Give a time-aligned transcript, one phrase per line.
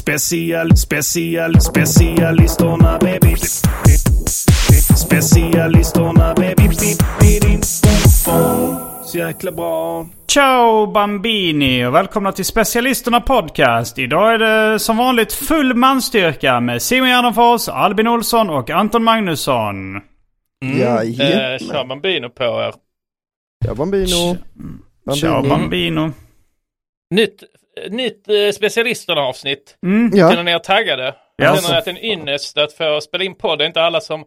[0.00, 3.36] Special, special, specialisterna baby.
[4.96, 6.68] Specialisterna baby.
[9.06, 10.06] Så jäkla bra.
[10.28, 13.98] Ciao Bambini och välkomna till Specialisterna Podcast.
[13.98, 19.96] Idag är det som vanligt full manstyrka med Simon Gärdenfors, Albin Olsson och Anton Magnusson.
[19.96, 21.58] Eh, Jajamän.
[21.58, 22.74] kör Bambino på er.
[23.66, 24.36] Ja, Bambino.
[25.14, 25.48] Ciao Bambini.
[25.48, 26.12] Bambino.
[27.10, 27.42] Nytt,
[27.88, 29.76] nytt eh, specialisterna-avsnitt.
[29.82, 30.10] Mm.
[30.14, 30.30] Ja.
[30.30, 31.14] Känner ni er taggade?
[31.36, 31.44] Ja.
[31.44, 33.58] Jag känner att det är en ynnest att få spela in podd.
[33.58, 34.20] Det är inte alla som,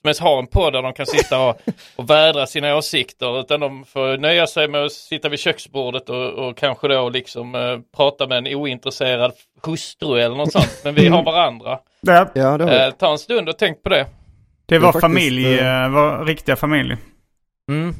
[0.00, 1.60] som ens har en podd där de kan sitta och,
[1.96, 3.40] och vädra sina åsikter.
[3.40, 7.54] Utan de får nöja sig med att sitta vid köksbordet och, och kanske då liksom
[7.54, 9.32] eh, prata med en ointresserad
[9.66, 10.80] hustru eller något sånt.
[10.84, 11.78] Men vi har varandra.
[12.02, 12.76] Det, Ja, det har vi.
[12.86, 14.06] Eh, ta en stund och tänk på det.
[14.66, 16.96] det var Det faktiskt, familj, eh, eh, vår riktiga familj.
[17.70, 17.94] Mm.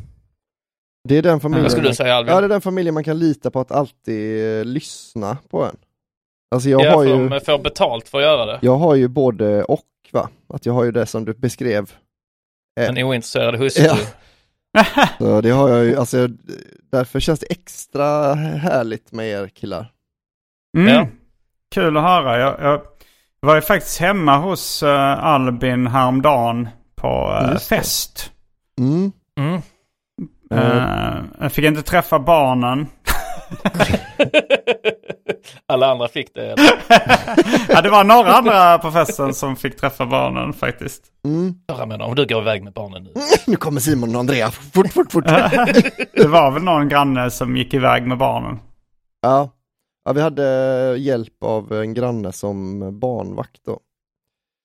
[1.06, 1.70] Det är den familjen.
[1.76, 2.08] Du man- säga?
[2.14, 5.76] Ja, det är den familjen man kan lita på att alltid eh, lyssna på en.
[6.50, 8.58] Alltså jag Ja, har för ju, de får betalt för att göra det.
[8.62, 10.28] jag har ju både och va.
[10.48, 11.90] Att jag har ju det som du beskrev.
[12.80, 13.84] Eh, En ointresserad hustru.
[13.84, 13.96] Ja.
[15.18, 16.36] Så det har jag ju, alltså jag-
[16.92, 19.92] därför känns det extra härligt med er killar.
[20.78, 20.94] Mm.
[20.94, 21.08] Ja.
[21.74, 22.38] Kul att höra.
[22.38, 22.82] Jag, jag
[23.40, 24.88] var ju faktiskt hemma hos uh,
[25.24, 28.32] Albin häromdagen på uh, fest.
[28.78, 29.12] Mm.
[29.38, 29.60] Mm.
[30.50, 32.86] Eh, jag fick inte träffa barnen.
[35.68, 36.42] Alla andra fick det.
[36.52, 36.70] Eller?
[37.68, 41.02] ja, det var några andra på festen som fick träffa barnen faktiskt.
[41.24, 41.54] Mm.
[41.66, 43.10] Jag menar, om du går iväg med barnen nu.
[43.46, 45.24] Nu kommer Simon och Andrea, fort, fort, fort.
[46.14, 48.58] Det var väl någon granne som gick iväg med barnen.
[49.22, 49.50] ja.
[50.04, 50.42] ja, vi hade
[50.98, 53.78] hjälp av en granne som barnvakt då.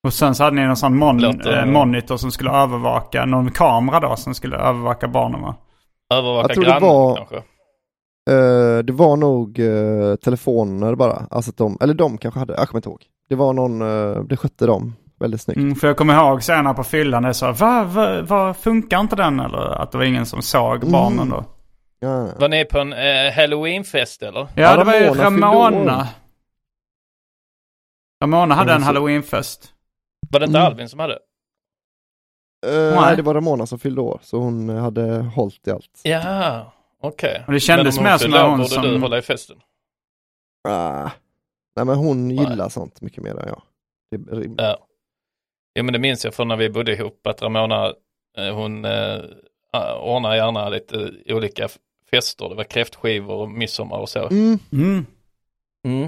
[0.03, 3.51] Och sen så hade ni någon sån mon- Låter- eh, monitor som skulle övervaka, någon
[3.51, 5.55] kamera då som skulle övervaka barnen va?
[6.11, 7.35] Övervaka Jag tror det grannen var- kanske.
[8.29, 12.67] Eh, det var nog eh, telefoner bara, alltså att de, eller de kanske hade, jag
[12.67, 13.03] kommer inte ihåg.
[13.29, 15.57] Det var någon, uh, det skötte de väldigt snyggt.
[15.57, 19.16] Mm, för jag kommer ihåg senare på fyllan det sa va, va, va, funkar inte
[19.16, 19.81] den eller?
[19.81, 20.91] Att det var ingen som såg Mm.
[20.91, 21.45] barnen då.
[21.99, 22.28] Ja.
[22.39, 24.39] Var ni på en eh, halloweenfest eller?
[24.39, 26.07] Ja, Ja, det var ju Ramona.
[28.23, 28.55] Ramona.
[28.55, 29.73] Hade Ja, en halloweenfest.
[30.31, 30.67] Var det inte Mm.
[30.67, 31.17] Albin som hade?
[32.66, 33.16] Eh, Nej.
[33.16, 35.99] det var Ramona som fyllde år, så hon eh, hade hållit i allt.
[36.03, 37.44] Ja, okej.
[37.47, 39.57] Och det kändes Men mer som när hon borde som- du hålla i festen.
[40.69, 41.09] Ah.
[41.75, 42.38] Nej men hon Nej.
[42.38, 43.61] gillar sånt mycket mer än jag.
[44.11, 44.61] Det är rimligt.
[44.61, 44.77] Ja.
[45.79, 47.94] Jo men det minns jag från när vi bodde ihop att Ramona,
[48.38, 49.19] eh, hon eh,
[50.01, 51.67] ordnar gärna lite olika
[52.11, 52.49] fester.
[52.49, 54.28] Det var kräftskivor och midsommar och så.
[54.28, 54.59] Mm.
[54.72, 55.05] Mm.
[55.85, 56.03] Mm.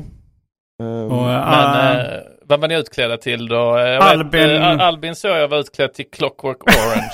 [0.79, 3.77] ehm, Och, Men eh, vad var ni utklädda till då?
[3.77, 7.09] Eh, Albin- Vet, eh, Albin såg jag var utklädd till Clockwork Orange.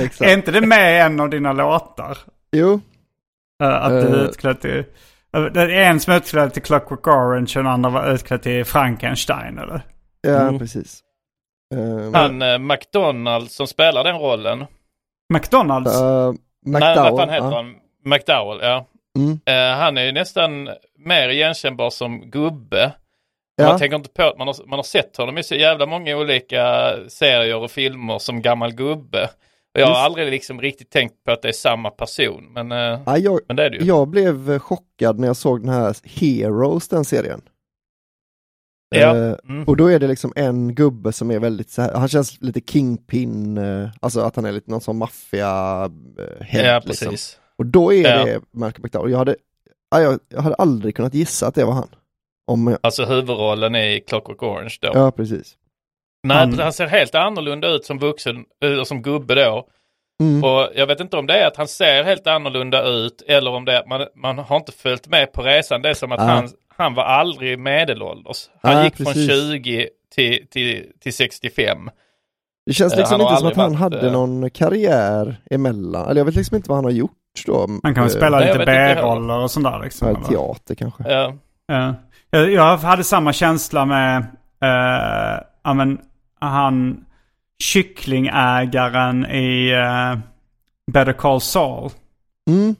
[0.00, 0.20] exakt.
[0.30, 2.18] är inte det med i en av dina låtar?
[2.52, 2.80] Jo,
[3.62, 4.84] Eh, att du är utklädd till...
[5.52, 8.64] Det är en som är utklädd till Clockwork Orange och den andra var utklädd till
[8.64, 9.80] Frankenstein eller?
[10.20, 10.58] ja Mm.
[10.58, 11.00] precis.
[11.74, 14.64] Ehm, Han eh, McDonald som spelar den rollen.
[15.34, 15.92] McDonalds?
[16.00, 16.32] Nej,
[16.66, 17.12] McDowell.
[17.12, 17.56] vad fan heter ja.
[17.56, 17.74] han?
[18.04, 18.86] McDowell, ja.
[19.18, 19.40] Mm.
[19.78, 20.68] Han är ju nästan
[20.98, 22.92] mer igenkännbar som gubbe.
[23.56, 23.68] Ja.
[23.68, 26.16] Man tänker inte på att man har, man har sett honom i så jävla många
[26.16, 29.24] olika serier och filmer som gammal gubbe.
[29.74, 32.48] Och jag har aldrig liksom riktigt tänkt på att det är samma person.
[32.52, 33.84] Men, eh, Ja, jag, men det är det ju.
[33.84, 37.40] jag blev chockad när jag såg den här Heroes, den serien.
[38.88, 39.16] Ja.
[39.16, 39.64] Eh, Mm.
[39.64, 42.60] Och då är det liksom en gubbe som är väldigt så här, han känns lite
[42.60, 47.16] kingpin, eh, alltså att han är lite någon sån maffia eh, Ja, liksom.
[47.58, 48.24] Och då är Ja.
[48.24, 49.10] det Malcolm McDowell.
[49.10, 49.36] Jag hade,
[49.90, 51.88] ja, jag, jag hade aldrig kunnat gissa att det var han.
[52.46, 54.90] Om, Alltså huvudrollen i Clockwork Orange då.
[54.94, 55.54] ja, precis.
[56.22, 59.66] Nej, Han- han ser helt annorlunda ut som vuxen, eller som gubbe då.
[60.22, 60.44] Mm.
[60.44, 63.64] Och jag vet inte om det är att han ser helt annorlunda ut eller om
[63.64, 65.82] det är att man, man har inte följt med på resan.
[65.82, 66.24] Det är som att Ah.
[66.24, 68.50] han, han var aldrig medelålders.
[68.62, 69.30] Han Ah, gick från precis.
[69.30, 71.90] 20 till, till, till 65.
[72.66, 76.08] Det känns Eh, liksom inte som att han varit, hade eh, någon karriär emellan.
[76.08, 77.12] Eller jag vet liksom inte vad han har gjort
[77.46, 77.66] då.
[77.82, 80.08] Han kan väl Eh, spela lite B-roller och sånt där liksom.
[80.08, 81.04] ja, teater kanske.
[81.12, 81.34] Ja,
[81.66, 81.94] Ja.
[82.36, 84.18] Jag, jag hade samma känsla med,
[84.64, 85.98] uh, ja men,
[86.40, 87.04] han
[87.62, 90.18] kycklingägaren i uh,
[90.92, 91.90] Better Call Saul.
[92.50, 92.74] Mm.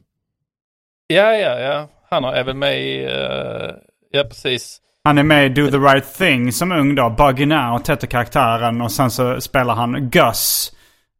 [1.07, 1.59] ja, ja.
[1.61, 1.89] ja.
[2.11, 3.71] Han har- är väl med i, eh,
[4.11, 4.79] ja precis.
[5.05, 7.11] Han är med i Do the Right Thing som ung då.
[7.11, 10.73] Bugging Out heter karaktären och sen så spelar han Gus.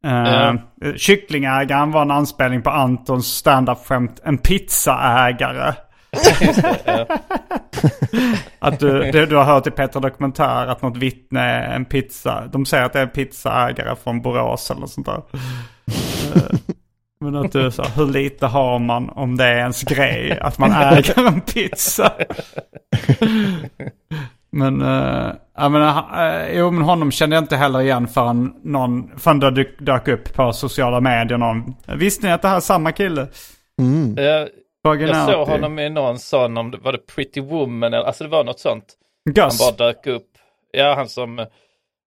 [0.07, 0.57] Uh, Ja.
[0.97, 5.75] Kycklingägaren var en anspelning på Antons standup-skämt En pizzaägare.
[8.59, 12.47] att du, du, du har hört i Peter Dokumentär att något vittne är en pizza.
[12.53, 15.23] De säger att det är en pizzaägare från Borås eller sånt där.
[16.35, 16.59] Eh,
[17.21, 20.73] Men att du sa, hur lite har man om det är ens grej att man
[20.73, 22.13] äger en pizza?
[24.51, 29.11] Men, uh, jag menar, uh, jo men honom kände jag inte heller igen förrän någon,
[29.19, 31.75] förrän det dök, dök upp på sociala medier någon.
[31.87, 33.27] Visste ni att det här är samma kille?
[33.81, 34.19] Mm.
[34.19, 34.49] Eh,
[34.95, 38.31] Jag såg honom i någon sån, om det var det Pretty Woman, eller, alltså det
[38.31, 38.85] var något sånt.
[39.25, 39.59] Han Gus.
[39.79, 40.27] bara dök upp.
[40.73, 41.47] Ja, han som,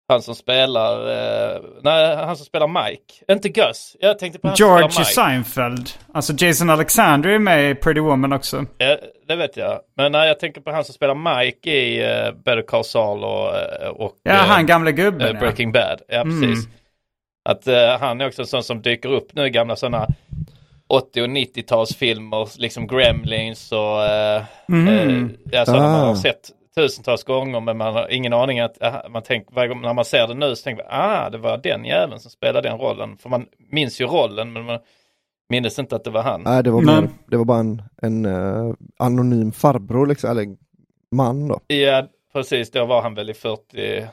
[0.09, 3.33] han som spelar, eh, nej, han som spelar Mike.
[3.33, 3.97] Inte Gus.
[4.01, 5.45] Jag tänkte på han George som spelar Mike.
[5.51, 5.91] Seinfeld.
[6.13, 8.65] Alltså Jason Alexander är med i Pretty Woman också.
[8.79, 8.97] Ja,
[9.29, 9.81] det vet jag.
[9.97, 13.57] Men nej, jag tänker på han som spelar Mike i uh, Better Call Saul och,
[13.57, 15.41] eh, och Ja, eh, han gamla eh, gubben ja.
[15.41, 16.01] Breaking Bad.
[16.09, 16.41] Ja, Mm.
[16.43, 16.69] precis.
[17.49, 20.07] Att eh, han är också en sån som dyker upp nu i gamla sådana
[20.89, 24.89] 80 och 90-talsfilmer, liksom Gremlins och eh, Mhm.
[25.53, 26.17] eh, alltså man har Ah.
[26.17, 29.95] sett tusentals gånger men man har ingen aning att ah, man tänker, varje gång när
[29.95, 32.79] man ser det nu så tänker man ah det var den jäveln som spelade den
[32.79, 33.17] rollen.
[33.17, 34.79] För man minns ju rollen men man
[35.49, 36.43] minns inte att det var han.
[36.43, 40.57] Nej, det var, Men- mer, det var bara en, en eh, anonym farbror liksom, eller
[41.13, 41.61] man då.
[41.67, 44.07] Ja precis, då var han väl i 40,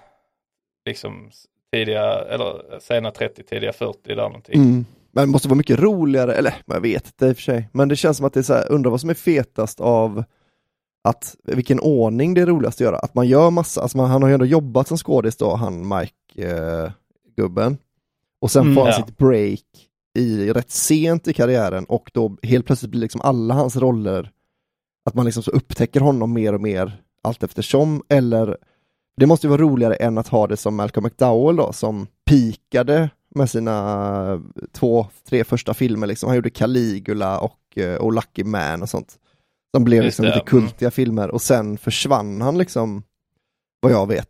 [0.86, 1.30] liksom
[1.74, 4.56] tidiga, eller sena 30, tidiga 40 där någonting.
[4.62, 4.86] Mm.
[5.16, 7.70] Men det måste vara mycket roligare, eller jag vet inte i och för sig.
[7.74, 10.24] Men det känns som att det är så här, undrar vad som är fetast av
[11.04, 12.98] att, vilken ordning det är roligast att göra.
[12.98, 15.88] Att man gör massa, alltså man, han har ju ändå jobbat som skådis då, han
[15.88, 16.92] Mike, eh,
[17.38, 17.78] gubben.
[18.42, 19.06] Och sen Mm, får han ja.
[19.06, 19.64] sitt break
[20.18, 24.32] i rätt sent i karriären och då helt plötsligt blir liksom alla hans roller,
[25.06, 28.58] att man liksom så upptäcker honom mer och mer allt eftersom, eller
[29.18, 33.10] det måste ju vara roligare än att ha det som Malcolm McDowell då, som pikade
[33.36, 34.42] med sina
[34.74, 36.28] två, tre första filmer liksom.
[36.28, 39.16] Han gjorde Caligula och, eh, och Lucky Man och sånt.
[39.76, 43.04] Som blev Just liksom det, lite kultiga filmer och sen försvann han liksom,
[43.82, 44.30] vad jag vet.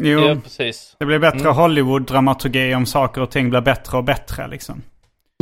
[0.00, 0.96] Jo, Ja precis.
[0.98, 1.52] det blir bättre Mm.
[1.54, 4.82] Hollywood-dramaturgi om saker och ting blir bättre och bättre liksom.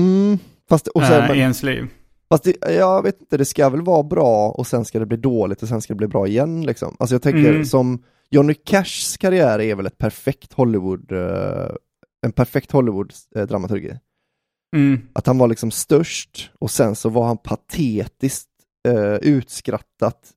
[0.00, 1.88] Mm, fast, och sen, eh, men- I ens liv.
[2.28, 5.16] Fast det, jag vet inte, det ska väl vara bra och sen ska det bli
[5.16, 6.96] dåligt och sen ska det bli bra igen liksom.
[6.98, 7.64] Alltså jag tänker Mm.
[7.64, 11.70] som Johnny Cashs karriär är väl ett perfekt Hollywood, eh,
[12.26, 13.98] en perfekt Hollywood-dramaturgi.
[14.76, 15.00] Mm.
[15.12, 18.48] Att han var liksom störst och sen så var han patetiskt
[18.88, 20.32] eh, utskrattat,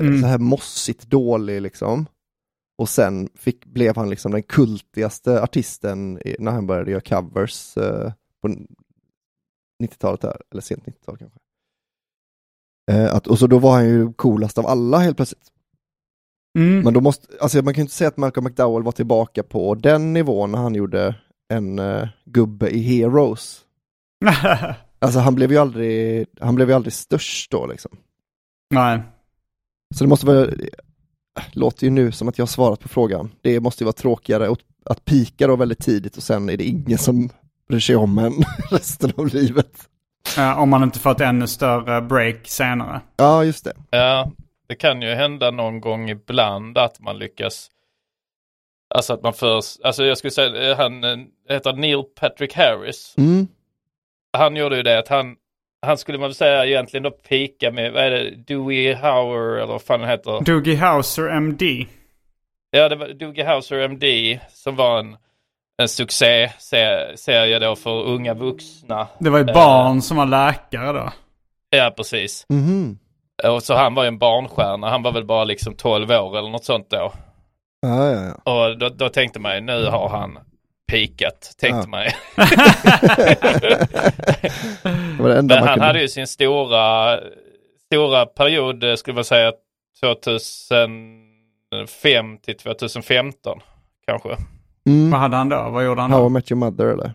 [0.00, 0.20] eh, Mm.
[0.20, 2.06] så här mossigt dålig liksom.
[2.78, 7.76] Och sen fick, blev han liksom den kultigaste artisten i, när han började göra covers
[7.76, 8.12] eh,
[8.42, 8.48] på
[9.82, 11.38] 90-talet där, eller sent 90-tal kanske.
[12.90, 15.52] Eh, att, och så då var han ju coolast av alla helt plötsligt.
[16.56, 16.80] Mm.
[16.80, 19.74] Men då måste, alltså man kan ju inte säga att Malcolm McDowell var tillbaka på
[19.74, 21.14] den nivån när han gjorde
[21.48, 23.60] en eh, gubbe i Heroes.
[24.98, 27.90] Alltså han blev ju aldrig, han blev ju aldrig störst då liksom.
[28.70, 29.02] Nej.
[29.94, 30.46] Så det måste vara,
[31.52, 33.30] låter ju nu som att jag har svarat på frågan.
[33.40, 36.64] Det måste ju vara tråkigare att, att pika då väldigt tidigt och sen är det
[36.64, 37.30] ingen som
[37.68, 38.32] bryr sig om en
[38.70, 39.88] resten av livet.
[40.38, 43.00] Eh, om man inte får ett ännu större break senare.
[43.16, 43.72] Ja, just det.
[43.90, 44.32] Ja,
[44.68, 47.70] det kan ju hända någon gång ibland att man lyckas
[48.94, 51.16] Alltså att man först, alltså jag skulle säga, eh, han eh,
[51.48, 53.14] heter Neil Patrick Harris.
[53.18, 53.48] Mm.
[54.32, 55.36] Han gjorde ju det att han,
[55.86, 59.66] han skulle man väl säga egentligen då pika med, vad är det, Dewey Hauer eller
[59.72, 60.40] vad fan han heter.
[60.44, 61.62] Doogie Howser MD.
[62.70, 65.16] Ja, det var Doogie Howser MD som var en,
[65.82, 69.08] en succéserie då för unga vuxna.
[69.18, 69.54] Det var ju Eh.
[69.54, 71.12] barn som var läkare då.
[71.70, 72.46] Ja, precis.
[72.48, 72.98] Mhm.
[73.44, 74.90] Och så han var ju en barnstjärna.
[74.90, 77.12] Han var väl bara liksom 12 år eller något sånt då.
[77.80, 78.52] Ja, ja, ja.
[78.52, 80.38] Och då, då tänkte man ju, nu har han
[80.92, 81.86] pikat, tänkte Ja.
[81.86, 82.10] man ju.
[85.22, 85.84] Men man han kunde...
[85.86, 87.18] hade ju sin stora,
[87.86, 89.52] stora period, skulle man säga
[90.00, 93.58] 2005 till 2015
[94.06, 94.28] kanske.
[94.86, 95.10] Mm.
[95.10, 95.68] Vad hade han då?
[95.70, 96.28] Vad gjorde han How I då?
[96.28, 97.12] Met Your Mother eller?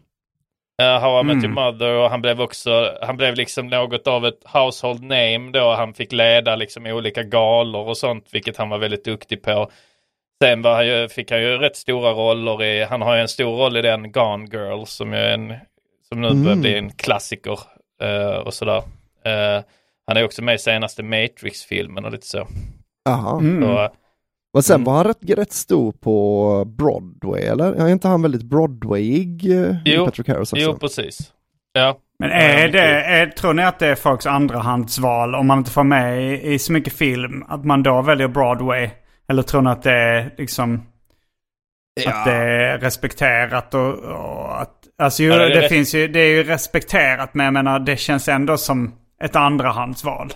[0.82, 1.46] Uh, How I Met Mm.
[1.46, 5.74] Your Mother och han blev också, han blev liksom något av ett household name då.
[5.74, 9.72] Han fick leda liksom olika galor och sånt, vilket han var väldigt duktig på.
[10.44, 13.28] Sen var han ju, fick han ju rätt stora roller i, han har ju en
[13.28, 15.54] stor roll i den Gone Girl som ju är en,
[16.10, 16.62] som nu börjar Mm.
[16.62, 17.60] bli en klassiker
[18.02, 18.84] eh, och sådär.
[19.26, 19.62] Eh,
[20.08, 22.48] han är också med i senaste Matrix-filmen och lite så.
[23.06, 23.40] Jaha.
[23.40, 23.62] Mm.
[23.64, 23.90] så
[24.54, 24.86] Men sen Mm.
[24.86, 27.74] var han rätt, rätt stor på Broadway eller?
[27.74, 29.52] Är inte han väldigt Broadwayig?
[29.52, 30.06] eh, Jo.
[30.06, 30.66] Patrick Harris också?
[30.66, 31.32] jo, precis.
[31.74, 31.98] Ja.
[32.20, 35.72] Men Ja, är det, är, tror ni att det är folks andrahandsval om man inte
[35.72, 37.44] får med i, i så mycket film?
[37.48, 38.90] Att man då väljer Broadway?
[39.30, 40.82] Eller tror ni att det är liksom
[42.08, 44.72] att det är respekterat och, och att...
[44.98, 47.98] Alltså ju, Ja, det det, finns ju, det är ju respekterat men jag menar det
[47.98, 48.92] känns ändå som
[49.24, 50.34] ett andrahandsval.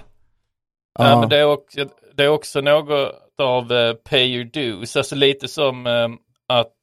[0.99, 1.19] Ja, Ja.
[1.19, 1.79] men det är också,
[2.17, 6.09] det är också något av eh, pay your dues, alltså lite som eh,
[6.47, 6.73] att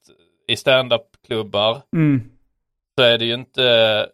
[0.48, 2.22] i standup-klubbar Mm.
[2.98, 4.06] så är det ju inte,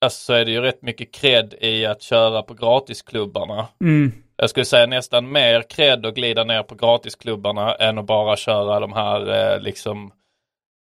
[0.00, 3.66] alltså så är det ju rätt mycket cred i att köra på gratisklubbarna.
[3.80, 4.12] Mm.
[4.36, 8.80] Jag skulle säga nästan mer cred att glida ner på gratisklubbarna än att bara köra
[8.80, 10.12] de här eh, liksom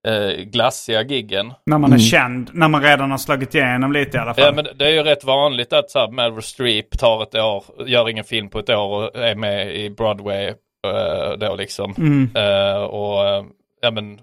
[0.07, 1.53] eh, glassiga giggen.
[1.67, 1.99] När man är Mm.
[1.99, 2.51] känd.
[2.53, 4.45] När man redan har slagit igenom lite i alla fall.
[4.45, 7.65] Ja men det är ju rätt vanligt att så här, Meryl Streep tar ett år,
[7.87, 10.47] gör ingen film på ett år och är med i Broadway
[10.87, 11.95] eh, då liksom.
[11.99, 12.31] Mm.
[12.35, 13.45] Eh, och eh,
[13.83, 14.21] ja men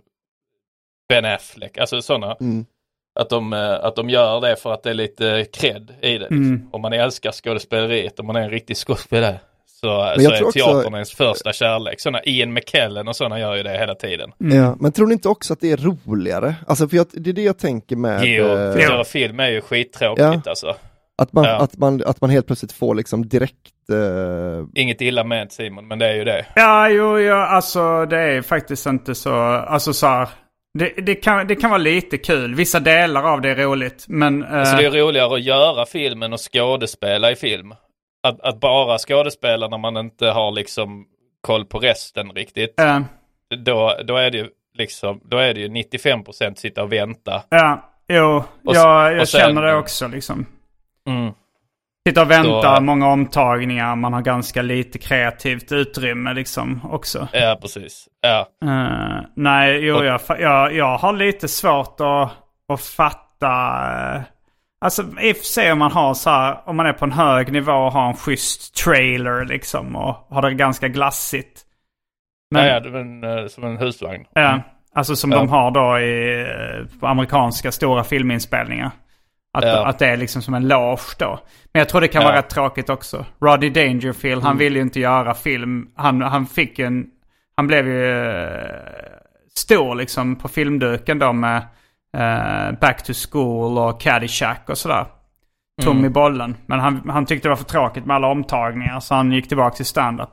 [1.10, 2.36] Ben Affleck, alltså sådana.
[2.40, 2.66] Mm.
[3.20, 6.20] Att de, eh, att de gör det för att det är lite cred i det.
[6.20, 6.38] Liksom.
[6.38, 6.70] Mm.
[6.72, 9.40] Om man älskar skådespeleriet, om man är en riktig skådespelare.
[9.88, 12.00] Så, jag så tror är också- teatern ens första kärlek.
[12.00, 14.32] Sådana Ian McKellen och sådana gör ju det hela tiden.
[14.42, 14.58] Mm.
[14.58, 16.56] Ja, men tror ni inte också att det är roligare?
[16.68, 19.40] Alltså för jag, det är det jag tänker med Jo, eh, för att göra film
[19.40, 20.76] är ju skittråkigt alltså.
[21.22, 21.58] att, man, Ja.
[21.58, 23.56] att, man, att man helt plötsligt får liksom direkt
[23.92, 26.46] eh, Inget illa med Simon, men det är ju det.
[26.56, 30.28] Ja, jo, ja, alltså det är faktiskt inte så, alltså så här,
[30.80, 32.56] det, det, kan, det kan vara lite kul.
[32.56, 34.44] Vissa delar av det är roligt, men...
[34.44, 37.74] eh, Alltså det är roligare att göra filmen och skådespela i film.
[38.24, 41.06] Att, att bara skådespela när man inte har liksom
[41.42, 42.80] koll på resten riktigt.
[42.80, 43.00] eh,
[43.58, 47.44] Då, då är det ju liksom, då är det ju 95% sitta och vänta.
[47.50, 50.46] ja, jo, Och jag, jag sen- känner det också liksom.
[51.08, 51.32] Mm.
[52.10, 57.28] Sitta och vänta, Då- många omtagningar, man har ganska lite kreativt utrymme liksom också.
[57.34, 58.08] Ja, precis.
[58.22, 58.48] Ja.
[58.66, 62.32] Eh, nej, jo, Och- jag, jag, jag har lite svårt att,
[62.74, 63.54] att fatta.
[64.84, 67.72] Alltså i och om man har så här, om man är på en hög nivå
[67.72, 71.62] och har en schysst trailer liksom och har det ganska glassigt.
[72.52, 74.26] Men, ja, ja, det är en, eh, som en husvagn.
[74.34, 74.60] ja,
[74.96, 75.38] alltså som Ja.
[75.38, 78.92] de har då i, eh, på amerikanska stora filminspelningar.
[79.58, 79.86] Att, Ja.
[79.88, 81.40] att det är liksom som en loge då.
[81.74, 82.28] Men jag tror det kan Ja.
[82.28, 83.26] vara rätt tråkigt också.
[83.42, 84.58] Roddy Dangerfield, han Mm.
[84.60, 85.88] ville ju inte göra film.
[85.96, 87.06] Han, han fick en...
[87.56, 88.70] Han blev ju eh,
[89.56, 91.62] stor liksom på filmduken då med
[92.18, 95.06] eh, Back to School och Caddyshack och sådär.
[95.82, 96.06] Tom Mm.
[96.06, 96.58] i bollen.
[96.66, 99.76] Men han, han tyckte det var för tråkigt med alla omtagningar så han gick tillbaka
[99.76, 100.30] till stand-up.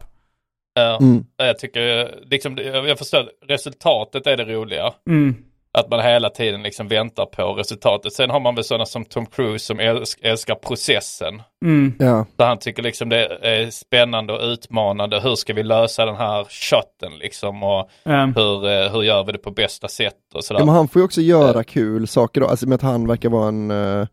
[0.75, 0.99] Ja.
[1.01, 1.25] mm.
[1.37, 4.93] Jag tycker, liksom, jag jag förstår, resultatet är det roliga.
[5.09, 5.35] Mm.
[5.79, 8.13] Att man hela tiden liksom väntar på resultatet.
[8.13, 11.43] Sen har man väl sådana som Tom Cruise som älsk, älskar processen.
[11.65, 11.95] Mm.
[11.99, 12.27] ja.
[12.37, 15.21] Där han tycker liksom det är spännande och utmanande.
[15.21, 17.63] Hur ska vi lösa den här shotten liksom?
[17.63, 20.61] Och Um, hur, eh, hur gör vi det på bästa sätt och sådär.
[20.61, 23.29] ja, men han får ju också göra kul saker då, alltså med att han verkar
[23.29, 24.07] vara en eh,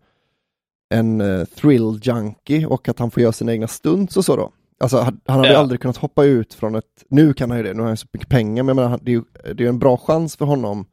[0.90, 4.52] en thrill junkie och att han får göra sina egna stunts och så då.
[4.80, 5.58] Alltså han, hade Ja.
[5.58, 8.08] aldrig kunnat hoppa ut från ett, nu kan han ju det, nu har han så
[8.14, 10.46] mycket pengar, men jag menar, det är ju det är ju en bra chans för
[10.46, 10.86] honom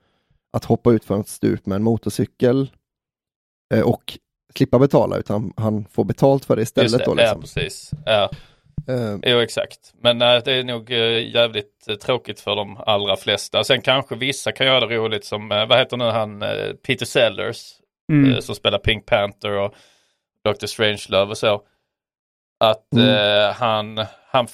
[0.55, 2.71] att hoppa ut från ett stup med en motorcykel
[3.75, 4.19] eh, och
[4.57, 7.15] slippa betala, utan han får betalt för det istället Just det, då.
[7.15, 7.37] Liksom.
[7.37, 7.91] Ja, precis.
[8.07, 8.31] Ja,
[8.89, 9.95] Eh, jo, exakt.
[10.01, 13.65] Men eh, det är nog eh, jävligt tråkigt för de allra flesta.
[13.65, 16.45] Sen kanske vissa kan göra det roligt som, vad heter nu han,
[16.87, 17.73] Peter Sellers
[18.13, 18.43] mm.
[18.43, 19.75] som spelar Pink Panther och
[20.45, 20.67] Dr.
[20.67, 21.63] Strangelove och så.
[22.61, 23.09] Att Mm.
[23.09, 24.47] eh, han, han,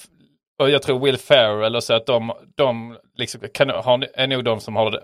[0.59, 4.43] och jag tror Will Ferrell och så att de, de liksom, kan, har, är nog
[4.43, 5.03] de som har det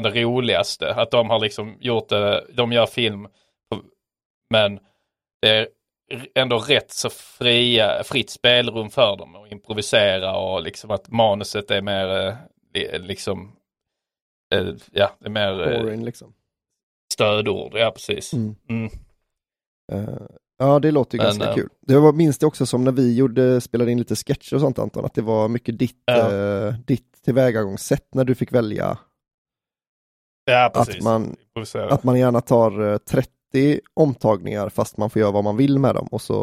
[0.00, 0.94] bland det roligaste.
[0.94, 3.28] Att de har liksom gjort det, de gör film
[4.50, 4.78] men
[5.42, 5.68] det är
[6.34, 11.82] ändå rätt så fria, fritt spelrum för dem att improvisera och liksom att manuset är
[11.82, 12.34] mer eh,
[12.74, 13.56] li- liksom
[14.54, 16.32] eh, ja, det är mer eh, boring, liksom.
[17.12, 17.72] stödord.
[17.74, 18.32] Ja, precis.
[18.32, 18.54] Mm.
[18.68, 18.90] Mm.
[19.92, 20.26] Eh,
[20.58, 21.68] ja, det låter ju Men, ganska eh, kul.
[21.80, 24.78] Det var, minns det också som när vi gjorde, spelade in lite sketcher och sånt
[24.78, 26.32] Anton, att det var mycket ditt, Ja.
[26.32, 28.98] eh, ditt tillvägagångssätt när du fick välja
[30.46, 30.96] Ja, precis.
[30.96, 31.36] att man,
[31.90, 35.78] att man gärna tar eh, 30 30 omtagningar fast man får göra vad man vill
[35.78, 36.36] med dem och så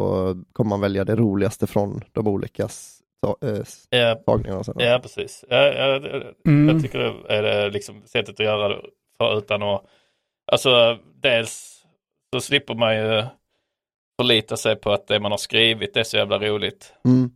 [0.52, 4.64] kommer man välja det roligaste från de olika eh, Ja, tagningarna.
[4.64, 4.74] Sen.
[4.78, 5.44] ja precis.
[5.48, 6.00] Ja, ja,
[6.46, 6.68] Mm.
[6.68, 8.80] Jag tycker det är det liksom sättet att göra det
[9.18, 9.84] för utan att,
[10.52, 11.84] alltså dels
[12.34, 13.24] så slipper man ju
[14.20, 16.92] förlita sig på att det man har skrivit är så jävla roligt.
[17.04, 17.30] Mm.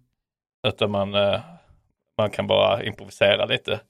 [0.69, 1.41] Utan man, eh,
[2.19, 3.81] man kan bara improvisera lite.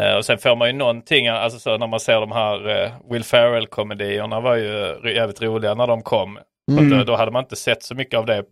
[0.00, 2.92] Eh, Och sen får man ju någonting, alltså så när man ser de här eh,
[3.10, 6.38] Will Ferrell-komedierna var ju jävligt roliga när de kom.
[6.72, 6.90] Mm.
[6.90, 8.44] Då, då hade man inte sett så mycket av det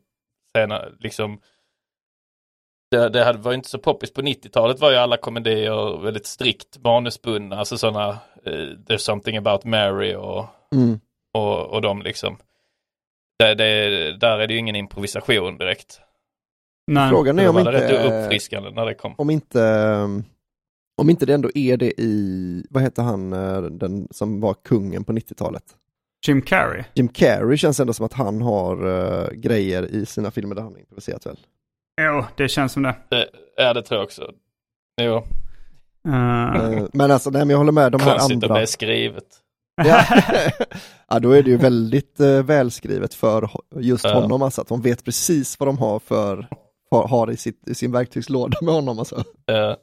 [0.59, 0.93] senare.
[1.01, 1.41] Liksom,
[2.91, 6.27] det, det hade, var ju inte så poppis på 90-talet var ju alla komedier väldigt
[6.27, 7.57] strikt manusbundna.
[7.59, 8.09] Alltså sådana
[8.45, 8.51] eh,
[8.87, 11.01] There's something about Mary och, Mm.
[11.35, 12.37] och, och de liksom.
[13.39, 16.01] Det, det, där är det ju ingen improvisation direkt.
[16.87, 17.11] Nej.
[17.11, 19.15] Frågan är Det om var inte, rätt uppfriskande när det kom.
[19.19, 19.59] om inte
[20.97, 25.05] om inte det ändå är det i, vad heter han, eh, den som var kungen
[25.05, 25.65] på 90-talet?
[26.27, 26.85] Jim Carrey.
[26.95, 30.79] Jim Carrey känns ändå som att han har eh, grejer i sina filmer där han
[30.79, 31.39] improviserat väl?
[32.01, 32.95] Jo, det känns som det.
[33.11, 34.31] Det, ja, det tror jag också.
[35.03, 35.23] Jo,
[36.09, 38.55] Eh, men alltså, nej men jag håller med de här konstigt att andra.
[38.57, 39.25] det är skrivet.
[39.85, 40.05] Ja.
[41.09, 44.21] ja, då är det ju väldigt eh, välskrivet för just Ja.
[44.21, 46.49] honom, alltså att de vet precis vad de har för,
[46.91, 49.25] har, har i, sitt, i sin verktygslåda med honom alltså.
[49.51, 49.75] Eh,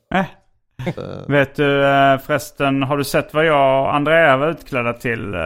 [1.27, 5.41] Vet du eh, förresten, har du sett vad jag och Andrea var utklädda till, eh,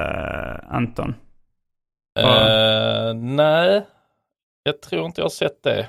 [0.76, 1.16] Anton?
[2.20, 3.86] eh, nej,
[4.64, 5.88] jag tror inte jag har sett det.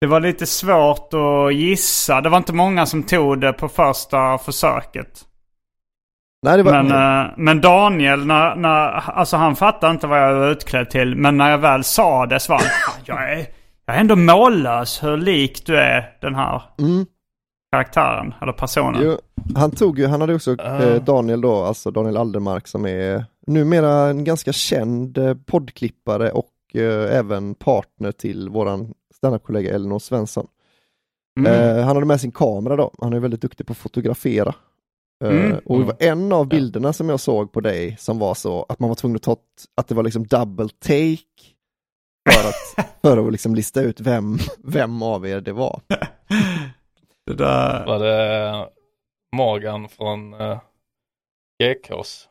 [0.00, 2.20] Det var lite svårt att gissa.
[2.20, 5.20] Det var inte många som tog det på första försöket.
[6.42, 10.34] nej, det var, Men, eh, men Daniel, när, när, alltså han fattade inte vad jag
[10.34, 11.16] var utklädd till.
[11.16, 13.46] Men när jag väl sa det så var han, "Fan, jag är,
[13.86, 17.06] jag är ändå mållös hur lik du är den här mm,
[17.72, 19.02] karaktären, eller personen.
[19.04, 19.18] jo,
[19.54, 24.08] han tog ju, han hade också eh, Daniel då, alltså Daniel Aldermark som är numera
[24.10, 30.46] en ganska känd eh, poddklippare och eh, även partner till våran standup-kollega Elinor Svensson.
[31.40, 31.52] Mm.
[31.52, 34.48] Eh, han hade med sin kamera då, han är väldigt duktig på att fotografera.
[34.48, 35.58] Eh, Mm.
[35.64, 38.80] Och det var en av bilderna som jag såg på dig som var så att
[38.80, 39.36] man var tvungen att ta,
[39.76, 41.18] att det var liksom double take
[42.30, 45.80] för att, för att liksom lista ut vem, vem av er det var.
[47.30, 47.86] Det där...
[47.86, 48.66] Var det
[49.36, 50.58] Morgan från uh,
[51.62, 52.28] GKs?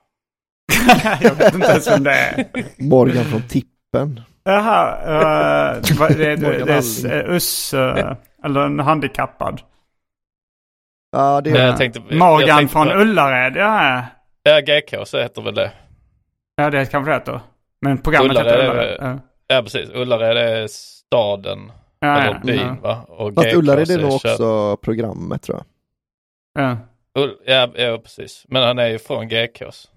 [1.22, 2.46] jag vet inte ens vem det är.
[2.84, 4.22] Morgan från Tippen.
[4.44, 6.74] Jaha, uh, det, det, det
[7.06, 9.62] är Us, eh, eller en handikappad.
[11.12, 14.06] Ja, det är, jag tänkte, jag Morgan tänkte från på- Ullared, ja.
[14.44, 15.72] Ja, GKs heter väl det.
[16.56, 17.40] Ja, det kanske det heter.
[17.82, 18.98] Men programmet Ullared heter är- Ullared.
[19.00, 19.20] Ja.
[19.56, 19.90] Ja, precis.
[19.90, 22.78] Ullared är staden, Ja, ja, ja.
[22.82, 23.06] va?
[23.08, 25.66] Och fast Ullared är nog också programmet tror jag.
[26.64, 26.78] Ja.
[27.46, 28.46] Ja, ja, precis.
[28.48, 29.88] Men han är ju från GKs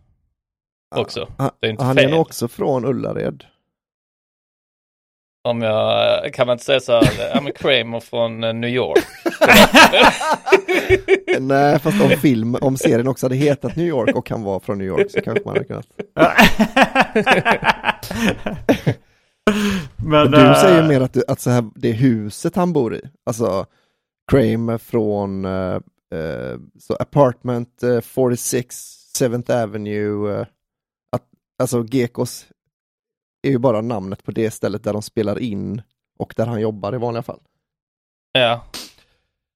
[0.97, 1.29] också.
[1.38, 2.11] Han, Det är inte han är fel.
[2.11, 3.45] nog också från Ullared.
[5.45, 7.03] Om jag, kan man inte säga så här,
[7.35, 9.05] I'm a Kramer från eh, New York.
[11.41, 14.79] Nej, fast om film, om serien också hade hetat New York och han var från
[14.79, 15.87] New York så kanske man hade kunnat.
[19.96, 22.72] Men, Men du eh, säger mer att, du, att så här, det är huset han
[22.72, 23.00] bor i.
[23.26, 23.66] Alltså
[24.33, 25.81] Kramer från eh,
[26.14, 30.40] eh, så apartment eh, 46 7th Avenue.
[31.12, 31.22] att,
[31.59, 32.46] alltså Gekos
[33.42, 35.83] är ju bara namnet på det stället där de spelar in
[36.18, 37.40] och där han jobbar i vanliga fall.
[38.33, 38.64] Ja,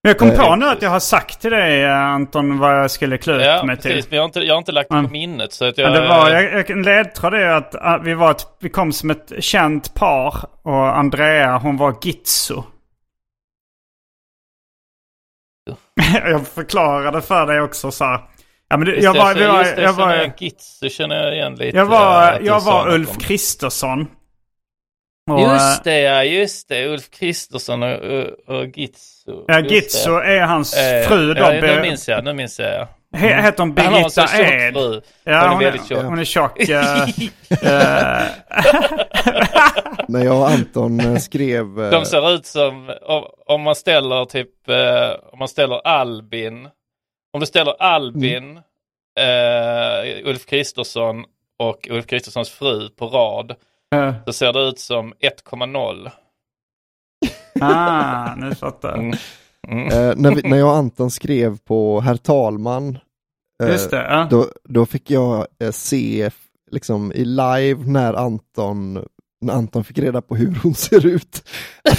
[0.07, 2.79] Men jag kom Eh, på nu att jag har sagt till dig eh, Anton vad
[2.79, 3.91] jag skulle klä ut ja mig till.
[3.91, 4.11] precis.
[4.11, 5.07] Men jag har inte, jag har inte lagt det Mm.
[5.07, 5.53] på minnet.
[5.53, 8.47] Så att jag, det var, jag, jag, en ledtråd är att ah, vi, var ett,
[8.61, 12.65] vi kom som ett känt par och Andrea hon var Gitzo.
[16.25, 18.21] jag förklarade för dig också så här.
[18.69, 21.35] Ja, men det, jag det, var, var, det, jag känner var, jag så känner jag
[21.35, 21.77] igen lite.
[21.77, 24.07] jag eh, var, att du jag var Ulf Kristersson.
[25.31, 26.87] Och, eh, Just det, ja just det.
[26.87, 29.45] Ulf Kristersson och, och, och Gitzo.
[29.49, 31.41] Ja, Gitzo är hans Eh, fru då.
[31.43, 32.71] Ja, nu minns jag, nu minns jag.
[32.75, 32.89] ja.
[33.19, 34.75] he, heter hon Han har en så Birgitta tjock Ed?
[34.75, 35.01] fru.
[35.25, 35.99] Ja, Hon är hon, väldigt tjock.
[35.99, 36.69] är, hon är tjock.
[36.69, 38.29] eh, eh,
[40.09, 44.25] När jag och Anton eh, skrev eh, De ser ut som, om, om man ställer
[44.25, 46.69] typ, eh, om man ställer Albin,
[47.33, 48.57] om du ställer Albin,
[49.21, 51.25] eh, Ulf Kristersson
[51.59, 53.55] och Ulf Kristerssons fru på rad,
[53.95, 56.11] eh, så ser det ut som 1,0.
[57.61, 58.99] ah, nu fattar jag.
[58.99, 59.19] Mm.
[59.69, 59.87] Mm.
[59.87, 62.99] eh, när, vi, när jag och Anton skrev på Herr talman
[63.63, 64.03] eh, Just det.
[64.03, 64.27] Ja.
[64.31, 66.31] Då, då fick jag eh, se
[66.71, 69.05] liksom i live när Anton
[69.41, 71.49] när Anton fick reda på hur hon ser ut.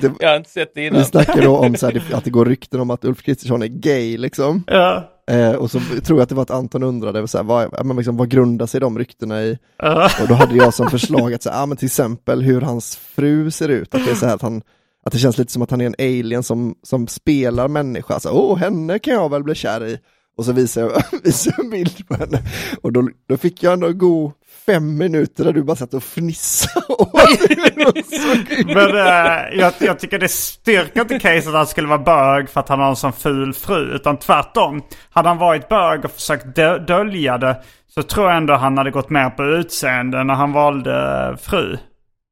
[0.00, 1.04] Det, Jag har inte sett det vi innan.
[1.04, 4.18] snackar då om så här, att det går rykten om att Ulf Kristersson är gay
[4.18, 4.64] liksom.
[4.66, 5.10] Ja.
[5.30, 7.96] Eh, och så tror jag att det var att Anton undrade så här, vad, men
[7.96, 9.58] liksom, vad grundar sig de ryktena i?
[9.78, 10.10] Ja.
[10.22, 12.96] Och då hade jag som förslag att så här, ah, men till exempel hur hans
[12.96, 14.62] fru ser ut, att det är så här att han
[15.06, 18.30] att det känns lite som att han är en alien som, som spelar människa, så
[18.30, 19.98] åh henne kan jag väl bli kär i.
[20.36, 20.92] Och så visar jag,
[21.24, 22.38] visar jag en bild på henne.
[22.82, 24.32] Och då, då fick jag ändå gå
[24.66, 26.84] fem minuter där du bara satt och fnissade
[27.98, 28.66] ut.
[28.66, 32.60] Men eh, jag, jag tycker det styrker inte caset att han skulle vara bög för
[32.60, 33.94] att han har en sån ful fru.
[33.94, 34.82] Utan tvärtom.
[35.10, 37.56] Hade han varit bög och försökt dö- dölja det
[37.94, 41.76] så tror jag ändå han hade gått med på utseende när han valde fru.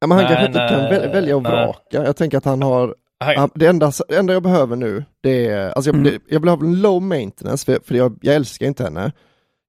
[0.00, 2.04] Ja, men han Nej, kanske inte kan nej, välja och vraka.
[2.04, 2.94] Jag tänker att han har,
[3.36, 6.48] Ja, det, enda, det enda jag behöver nu, det är, alltså jag, det, jag vill
[6.48, 9.12] ha en low maintenance, för, för jag, jag älskar inte henne.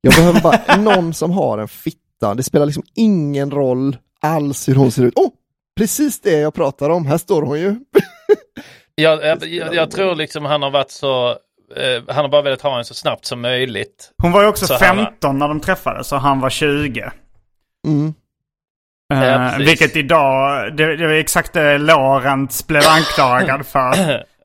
[0.02, 4.76] Jag behöver bara någon som har en fitta, det spelar liksom ingen roll alls hur
[4.76, 5.14] hon ser ut.
[5.16, 5.32] Åh, oh,
[5.78, 7.76] precis det jag pratar om, här står hon ju.
[8.96, 11.30] Jag, jag, jag, jag tror liksom han har varit så,
[11.76, 14.12] eh, han har bara velat ha en så snabbt som möjligt.
[14.24, 17.12] Hon var ju också Så han- 15 när de träffades och han var 20.
[17.88, 18.14] Mm.
[19.14, 23.94] Eh, Ja, vilket idag, det, det var exakt det Lorentz blev anklagad för.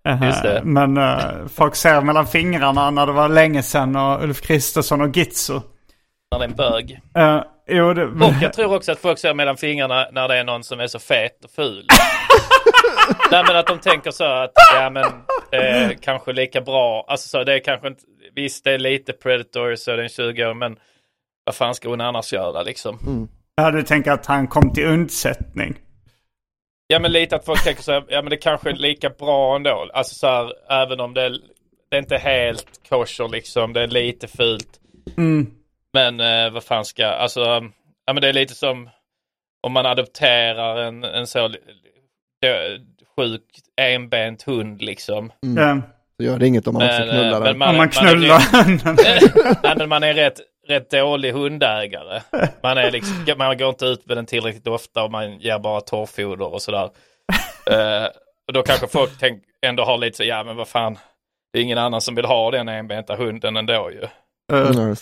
[0.04, 0.60] Eh, det.
[0.64, 1.18] Men eh,
[1.54, 5.62] folk ser mellan fingrarna när det var länge sedan och Ulf Kristersson och Gitzo.
[6.32, 7.00] När det är en bög.
[7.18, 10.44] Uh, jo, det, Och jag tror också att folk ser mellan fingrarna när det är
[10.44, 11.86] någon som är så fet och ful.
[13.30, 15.04] Nej men att de tänker så att, ja men
[15.52, 17.04] eh, kanske lika bra.
[17.08, 18.02] Alltså så det är kanske inte,
[18.34, 20.76] visst det är lite predator så det är en 20 år men
[21.44, 23.28] vad fan ska hon annars göra liksom?
[23.58, 25.78] Ja, du tänker att han kom till undsättning.
[26.86, 29.56] Ja men lite att folk tänker så här, ja men det kanske är lika bra
[29.56, 29.90] ändå.
[29.94, 31.30] Alltså så här, även om det är,
[31.90, 34.80] det är inte helt kosher liksom, det är lite fult.
[35.16, 35.46] Mm.
[35.92, 37.40] Men eh, vad fan ska, alltså,
[38.06, 38.90] ja men det är lite som
[39.62, 41.48] om man adopterar en, en så
[42.42, 42.78] dö-
[43.16, 43.42] sjuk
[43.80, 45.32] enbent hund liksom.
[45.56, 45.80] Ja.
[46.16, 47.58] Så gör det inget om man Men, eh, knullar men den.
[47.58, 48.96] man- Om man är knullar hunden.
[49.62, 52.22] Nej men man är rätt, rätt dålig hundägare.
[52.62, 55.80] Man, är liksom, man går inte ut med den tillräckligt ofta och man ger bara
[55.80, 56.90] torrfoder och sådär.
[57.70, 58.06] Eh,
[58.46, 60.98] och då kanske folk tänk, ändå har lite så, ja men vad fan,
[61.52, 64.00] det är ingen annan som vill ha den enbenta hunden ändå ju.
[64.00, 64.96] Det.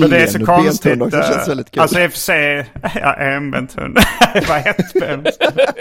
[0.00, 0.98] Men det är så konstigt.
[0.98, 1.82] benthund också känns väldigt kul.
[1.82, 3.98] Alltså i och för sig, ja enbent hund.
[4.48, 5.26] Bara ett ben.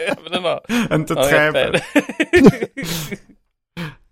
[0.08, 1.72] Ja, men den har- Inte ja, tre ett ben.
[1.72, 1.82] ben.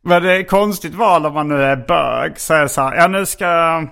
[0.04, 2.40] Men det är konstigt val om man nu är bög.
[2.40, 3.84] Så är det så här, ja nu ska...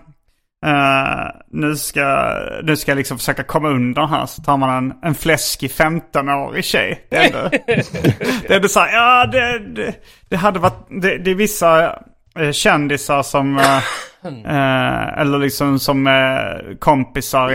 [0.65, 4.25] eh, nu ska, nu ska jag liksom försöka komma undan här.
[4.25, 7.07] Så tar man en, en fläskig 15-årig tjej.
[7.09, 7.49] Det är ändå,
[8.47, 9.95] det är ändå så här, ja det, det,
[10.29, 11.99] det hade varit, det, det är vissa
[12.39, 16.09] eh, kändisar som, eh, eller liksom som
[16.79, 17.51] kompisar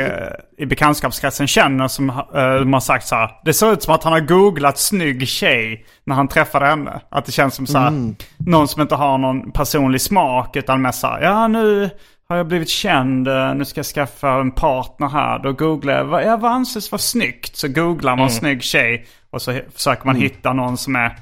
[0.58, 3.30] i, bekantskapskretsen känner som de har sagt så här.
[3.44, 7.00] Det ser ut som att han har googlat snygg tjej när han träffade henne.
[7.10, 11.00] Att det känns som så här, någon som inte har någon personlig smak utan mest
[11.00, 11.90] så här, ja nu
[12.30, 15.38] har jag blivit känd, eh, nu ska jag skaffa en partner här.
[15.38, 17.56] Då googlar jag, vad, ja, vad anses vara snyggt?
[17.56, 21.16] Så googlar man snygg tjej och så försöker man hitta någon som är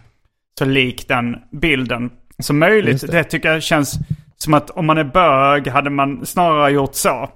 [0.58, 3.00] så lik den bilden som möjligt.
[3.00, 3.06] Det.
[3.06, 3.24] det.
[3.24, 3.94] tycker jag känns
[4.36, 7.28] som att om man är bög hade man snarare gjort så.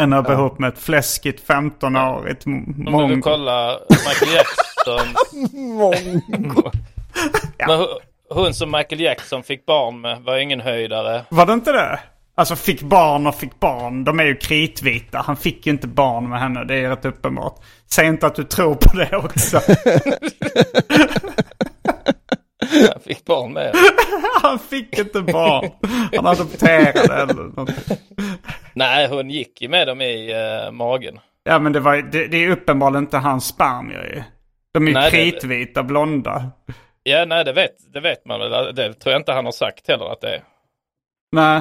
[0.00, 3.20] Än att vara ihop med ett fläskigt 15-årigt m- Om du mongo.
[3.20, 5.14] kollar Michael Jackson.
[5.52, 6.70] Mongo.
[7.58, 7.86] Hu-
[8.30, 11.24] hon som Michael Jackson fick barn med var ingen höjdare.
[11.28, 11.98] Var det inte det?
[12.36, 14.04] Alltså fick barn och fick barn.
[14.04, 15.18] De är ju kritvita.
[15.18, 16.64] Han fick ju inte barn med henne.
[16.64, 17.60] Det är rätt uppenbart.
[17.90, 19.60] Säg inte att du tror på det också.
[22.92, 23.74] Han fick barn med.
[24.42, 25.70] Han fick inte barn.
[26.16, 27.70] Han adopterade eller något.
[28.72, 31.18] Nej, hon gick ju med dem i eh, magen.
[31.44, 34.22] Ja men det, var, det, det är uppenbarligen inte hans spermier ju.
[34.74, 36.50] De är ju Nej, det- kritvita, blonda.
[37.02, 38.74] Ja, nej, det vet, det vet man väl.
[38.74, 40.42] Det tror jag inte han har sagt heller att det är.
[41.32, 41.60] Nej.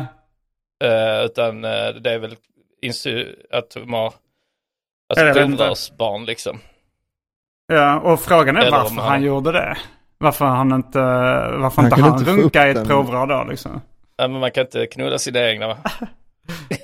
[0.84, 2.36] Eh, utan eh, det är väl
[3.52, 4.13] att de har
[5.10, 6.60] alltså provrörsbarn liksom.
[7.67, 9.78] Ja, och frågan är Eller varför han- han gjorde det.
[10.17, 11.00] Varför han inte,
[11.58, 13.82] varför Han inte han inte runkade i ett provrör då liksom.
[14.17, 15.78] Ja, men man kan inte knulla sina egna va?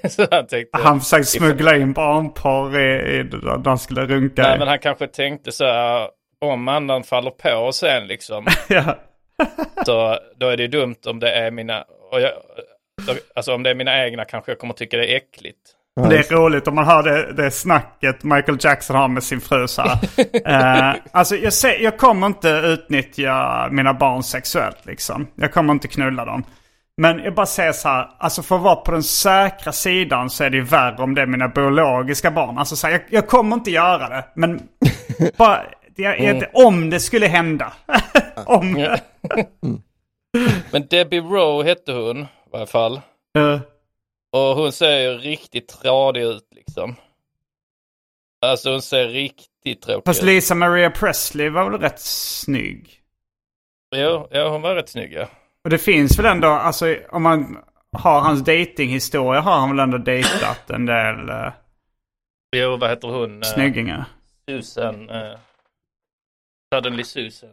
[0.10, 0.78] Så han tänkte.
[0.78, 4.60] Han försökte smuggla in barnporr i, i där han skulle runka Nej, i.
[4.60, 6.08] men han kanske tänkte så här.
[6.42, 8.46] Om annan faller på sen liksom.
[8.70, 8.98] ja.
[9.86, 11.82] Så då är det ju dumt om det är mina,
[12.12, 12.32] och jag,
[13.36, 15.76] alltså om det är mina egna kanske jag kommer tycka det är äckligt.
[16.08, 19.68] Det är roligt om man hör det, det snacket Michael Jackson har med sin fru
[19.68, 20.00] så här.
[20.92, 25.28] eh, alltså jag, ser, jag kommer inte utnyttja mina barn sexuellt liksom.
[25.36, 26.44] Jag kommer inte knulla dem.
[26.98, 30.44] Men jag bara säger så här, alltså för att vara på den säkra sidan så
[30.44, 32.58] är det ju värre om det är mina biologiska barn.
[32.58, 34.62] Alltså så här, jag, jag kommer inte göra det, men
[35.38, 35.62] bara,
[35.96, 37.74] jag, jag, om det skulle hända.
[38.46, 38.98] om.
[40.72, 43.02] Men Debbie Rowe hette hon i alla fall.
[43.38, 43.60] Eh,
[44.32, 46.96] Och hon ser ju riktigt tradig ut liksom.
[48.46, 50.26] Alltså hon ser riktigt tråkig fast ut.
[50.26, 52.96] Lisa Maria Presley var väl rätt snygg.
[53.96, 55.28] Jo, ja, hon var rätt snygg ja.
[55.64, 57.58] Och det finns väl ändå, alltså om man
[57.92, 61.52] har hans datinghistoria har han väl ändå dejtat en del uh,
[62.56, 63.42] Jo, vad heter hon?
[63.44, 64.06] Eh, snyggingar.
[64.50, 65.10] Susan.
[65.10, 65.38] Uh,
[66.76, 67.50] Suddenly Susan.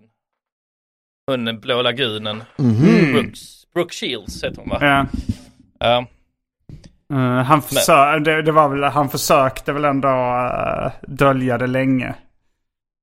[1.27, 2.45] Hon är Blå lagunen.
[2.57, 3.13] Mhm.
[3.13, 4.79] Brooks, Brooke Shields heter hon va?
[4.81, 5.07] Ja.
[5.79, 6.07] Ja.
[7.13, 12.15] Eh, han, försö- det, det var väl, han försökte väl ändå uh, dölja det länge.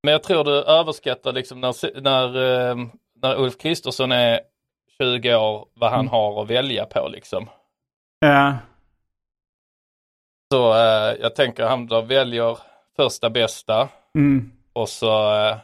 [0.02, 2.26] Men jag tror du överskattar liksom när, när,
[2.70, 2.76] eh,
[3.22, 4.40] när Ulf Kristersson är
[4.98, 7.48] 20 år vad han har att välja på liksom.
[8.18, 8.56] Ja.
[10.52, 12.58] Så eh, jag tänker han då väljer
[12.96, 14.52] första bästa Mm.
[14.72, 15.56] och så eh,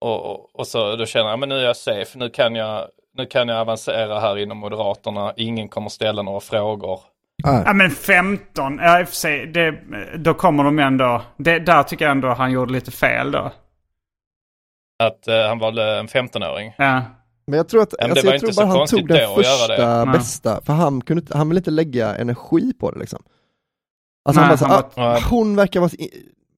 [0.00, 2.88] och, och, och så då känner jag men nu är jag safe, nu kan jag,
[3.16, 7.00] nu kan jag avancera här inom Moderaterna, ingen kommer ställa några frågor.
[7.44, 7.62] Nej.
[7.66, 9.78] Ja men 15, ja i och för sig, det,
[10.16, 13.52] då kommer de ändå, det, där tycker jag ändå han gjorde lite fel då.
[15.02, 16.74] Att eh, han valde en 15-åring.
[16.78, 17.02] Ja.
[17.46, 19.34] Men jag tror att, men det alltså, var jag inte tror bara han tog den
[19.34, 23.22] första bästa, för han kunde inte, han ville inte lägga energi på det liksom.
[24.28, 25.90] Alltså Nej, han bara så, han ah, var- hon verkar vara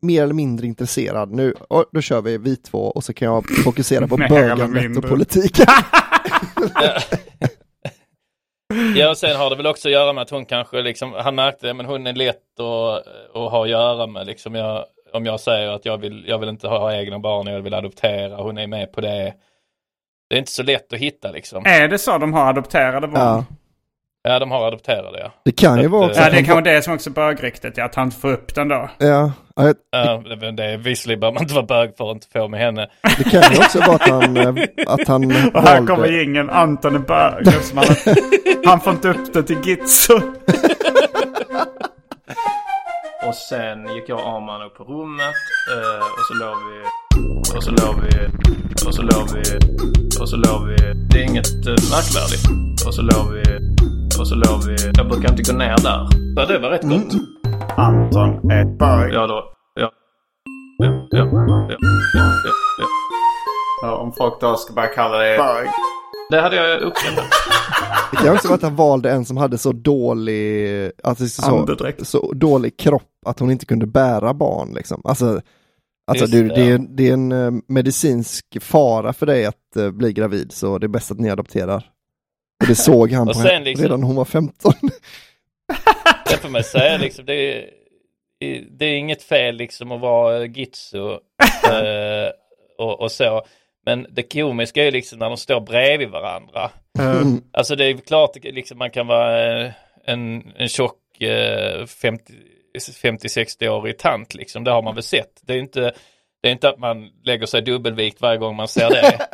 [0.03, 3.45] mer eller mindre intresserad nu, och då kör vi vi två och så kan jag
[3.65, 5.67] fokusera på bögandet och politiken.
[8.97, 11.35] Ja och sen har det väl också att göra med att hon kanske liksom, han
[11.35, 14.55] märkte det men hon är lätt att, att ha att göra med liksom.
[14.55, 17.75] Jag, om jag säger att jag vill, jag vill inte ha egna barn, jag vill
[17.75, 19.35] adoptera, hon är med på det.
[20.29, 21.63] Det är inte så lätt att hitta liksom.
[21.67, 23.23] Är det så de har adopterade barn?
[23.23, 23.45] ja.
[24.23, 25.33] Ja de har adopterade ja.
[25.45, 27.11] Det kan ju vara eh, också Ja, det han kan var- vara det som också
[27.11, 28.91] är bögryktet, ja, att han får upp den då.
[28.99, 32.15] ja, ja, jag- Ja, det, det är visserligen behöver man inte vara bög för att
[32.15, 32.89] inte få med henne.
[33.19, 34.55] det kan ju också vara att han, eh,
[34.87, 37.47] att han Och här kommer valde, ingen Anton är bög.
[37.75, 37.85] Han,
[38.65, 40.21] han får inte upp det till Gitzo.
[43.27, 45.35] Och sen gick jag och Arman upp på rummet
[45.75, 46.79] eh, och så låg vi
[47.57, 48.27] och så låg vi
[48.87, 49.43] och så låg vi
[50.21, 50.77] och så låg vi.
[51.11, 52.45] Det är inget eh, märkvärdigt.
[52.87, 53.43] Och så låg vi
[54.21, 54.77] och så låg vi.
[54.99, 56.07] Jag brukar inte gå ner där.
[56.37, 57.13] Så det var rätt gott.
[57.77, 59.13] Anton är bög.
[59.15, 59.45] Ja då.
[59.75, 59.91] Ja.
[60.79, 61.77] Ja, ja, ja, ja,
[62.15, 62.33] ja,
[62.79, 62.87] ja.
[63.83, 65.67] Ja, om folk då ska börja kalla det bög.
[66.31, 67.25] Det hade jag uppskattat.
[68.11, 72.33] det kan också vara att han valde en som hade så dålig, alltså så, så
[72.33, 75.03] dålig kropp att hon inte kunde bära barn liksom.
[75.05, 75.41] Alltså,
[76.07, 76.75] alltså Just du, det, ja.
[76.75, 80.87] är, det är en eh, medicinsk fara för dig att eh, bli gravid så det
[80.87, 81.85] är bäst att ni adopterar.
[82.61, 84.73] Och det såg han på sen henne liksom- redan när hon var 15.
[86.29, 87.25] Det får man säga liksom.
[87.25, 87.71] Det är,
[88.71, 91.11] det är inget fel liksom att vara gitzo
[91.65, 92.31] eh,
[92.79, 93.43] och, och så.
[93.87, 96.71] Men det komiska är ju liksom när de står bredvid varandra.
[96.99, 99.73] Eh, Alltså det är klart liksom man kan vara eh,
[100.05, 102.33] en, en tjock eh, 50
[102.79, 104.65] 50-60-årig tant liksom.
[104.65, 105.41] Det har man väl sett.
[105.43, 105.93] Det är inte
[106.43, 109.29] det är inte att man lägger sig dubbelvikt varje gång man ser det.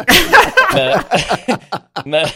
[0.74, 0.98] men,
[2.04, 2.26] men,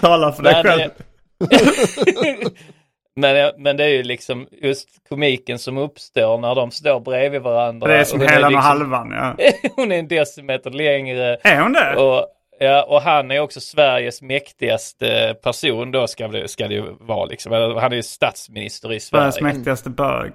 [0.00, 0.90] Tala för dig själv.
[3.20, 7.88] men, men det är ju liksom just komiken som uppstår när de står bredvid varandra.
[7.88, 9.10] Det är som Och hon hela med liksom, halvan.
[9.10, 9.50] Ja.
[9.76, 11.38] Hon är en decimeter längre.
[11.42, 11.96] Är hon det?
[11.96, 12.26] Och,
[12.58, 17.24] ja, och han är också Sveriges mäktigaste person då ska det, ska det ju vara
[17.24, 17.52] liksom.
[17.52, 19.32] Han är ju statsminister i Sverige.
[19.32, 20.32] Sveriges mäktigaste bög.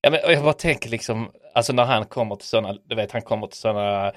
[0.00, 3.22] Ja, men, jag bara tänker liksom, alltså när han kommer till sådana, du vet han
[3.22, 4.12] kommer till sådana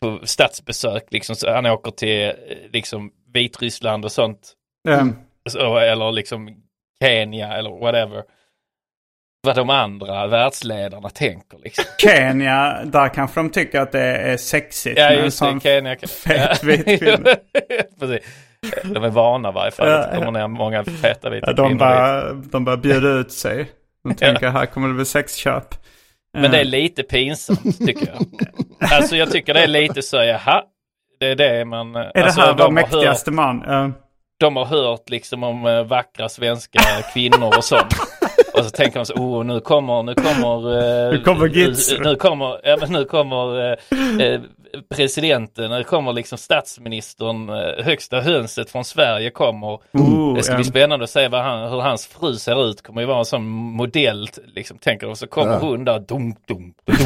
[0.00, 2.34] på statsbesök liksom, så han åker till eh,
[2.72, 4.52] liksom Vitryssland och sånt.
[4.82, 5.06] Ja.
[5.48, 6.62] Så, eller liksom
[7.02, 8.22] Kenya eller whatever.
[9.42, 11.84] Vad de andra världsledarna tänker liksom.
[11.98, 15.96] Kenya, där kanske de tycker att det är sexigt Ja just det, Kenya.
[15.96, 17.34] fet vit kvinna.
[18.84, 19.88] De är vana i varje fall.
[19.88, 23.32] Ja, Det kommer ner många feta vita Ja, de kvinnor börjar de börjar bjuda ut
[23.32, 23.70] sig.
[24.04, 25.74] De tänker här kommer det bli sexköp.
[26.32, 28.26] Men det är Eh, lite pinsamt tycker jag.
[28.92, 30.62] Alltså jag tycker det är lite så, jaha.
[31.20, 31.96] Det är det man...
[31.96, 33.64] är det alltså, här vår de, har mäktigaste hört, man?
[33.64, 33.90] Eh,
[34.40, 36.80] de har hört liksom om eh, vackra svenska
[37.12, 37.94] kvinnor och sånt.
[38.54, 40.78] Och så tänker de så, oh nu kommer, nu kommer...
[41.06, 41.94] eh, Nu kommer Gitz.
[42.00, 44.40] Nu kommer, ja men nu kommer eh, eh,
[44.88, 49.78] presidenten, när det kommer liksom statsministern, eh, högsta hönset från Sverige kommer.
[49.92, 52.82] Oh, Det ska bli spännande att se vad han, hur hans fru ser ut.
[52.82, 55.16] Kommer ju vara en sån modell, liksom, tänker de.
[55.16, 55.58] Så kommer Ja.
[55.58, 56.96] hon där, dum, dum, dum.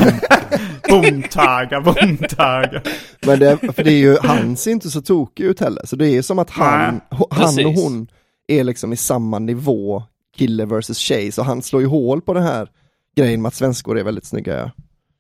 [0.89, 2.83] Bomtaga, bomtaga.
[3.27, 6.09] Men det, för det är ju, han ser inte så tokig ut heller, så det
[6.09, 7.01] är som att han,
[7.31, 8.07] han och hon
[8.49, 10.03] är liksom i samma nivå,
[10.37, 12.69] kille versus tjej, så han slår ju hål på den här
[13.17, 14.57] grejen med att svenskor är väldigt snygga.
[14.59, 14.71] Ja.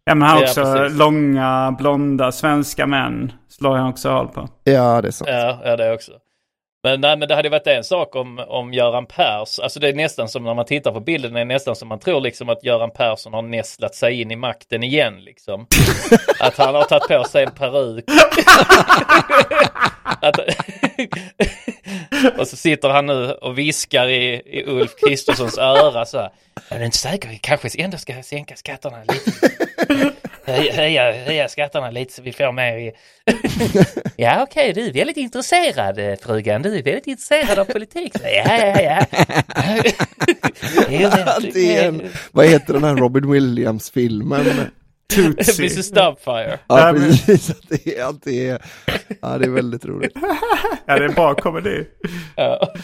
[0.05, 0.99] Ja men han har Ja, också precis.
[0.99, 3.33] långa, blonda svenska män.
[3.49, 4.49] Slår han också hål på.
[4.65, 5.31] Ja, det är sant.
[5.33, 6.13] Ja, ja det också.
[6.83, 9.93] Men, nej, men det hade varit en sak om, om Göran Pers, alltså det är
[9.95, 12.65] nästan som när man tittar på bilden, det är nästan som man tror liksom att
[12.65, 15.67] Göran Persson har nästlat sig in i makten igen liksom.
[16.41, 18.05] att han har tagit på sig en peruk.
[20.21, 20.39] att,
[22.39, 26.31] och så sitter han nu och viskar i, i Ulf Kristerssons öra så här.
[26.69, 29.31] Jag är inte säker, vi kanske ändå ska sänka skatterna lite.
[30.47, 32.93] Höja, höja, skatterna lite så vi får mer i...
[34.17, 36.63] ja okej, du är väldigt intresserad eh, frugan.
[36.63, 38.13] Du är väldigt intresserad av politik.
[38.19, 39.07] Så, ja, ja, ja.
[41.53, 44.45] Det är en, vad heter den här Robin Williams-filmen?
[45.15, 45.65] Tootsie.
[45.73, 46.59] Mrs Doubtfire.
[46.67, 47.47] Ja, men- precis.
[47.69, 48.63] Det är, det är,
[49.23, 50.13] ja, det är väldigt roligt.
[50.87, 51.87] Ja det är bra komedi.
[52.37, 52.75] Ja.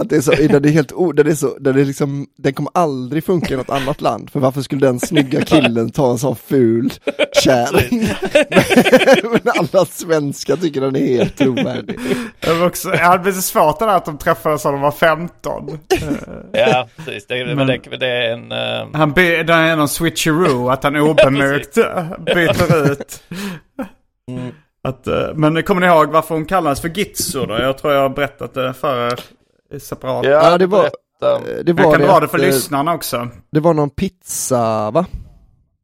[0.00, 1.74] Att det är så, där det är helt, o- där det är så, det är
[1.74, 5.90] liksom, den kommer aldrig funka i något annat land, för varför skulle den snygga killen
[5.90, 6.92] ta en sån ful
[7.42, 8.08] kärring?
[9.30, 11.98] Men alla svenskar tycker den är helt trovärdig.
[12.40, 14.90] Det var också, jag hade lite svårt det där att de träffades när de var
[14.90, 15.78] 15.
[16.52, 17.26] ja, precis.
[17.26, 18.52] Det, men, Men- det, det är en...
[18.52, 21.74] eh, Han by, det är någon switcheroo, att han obemärkt
[22.34, 23.22] byter ut.
[24.88, 27.54] Att, eh, men kommer ni ihåg varför hon kallades för Gitzo då?
[27.58, 29.20] Jag tror jag har berättat det för er
[29.80, 30.24] separat.
[30.26, 31.62] Ja, det var, berätta.
[31.62, 33.28] det Jag var kan det dra det för eh, lyssnarna också.
[33.52, 35.06] Det var någon pizza, va?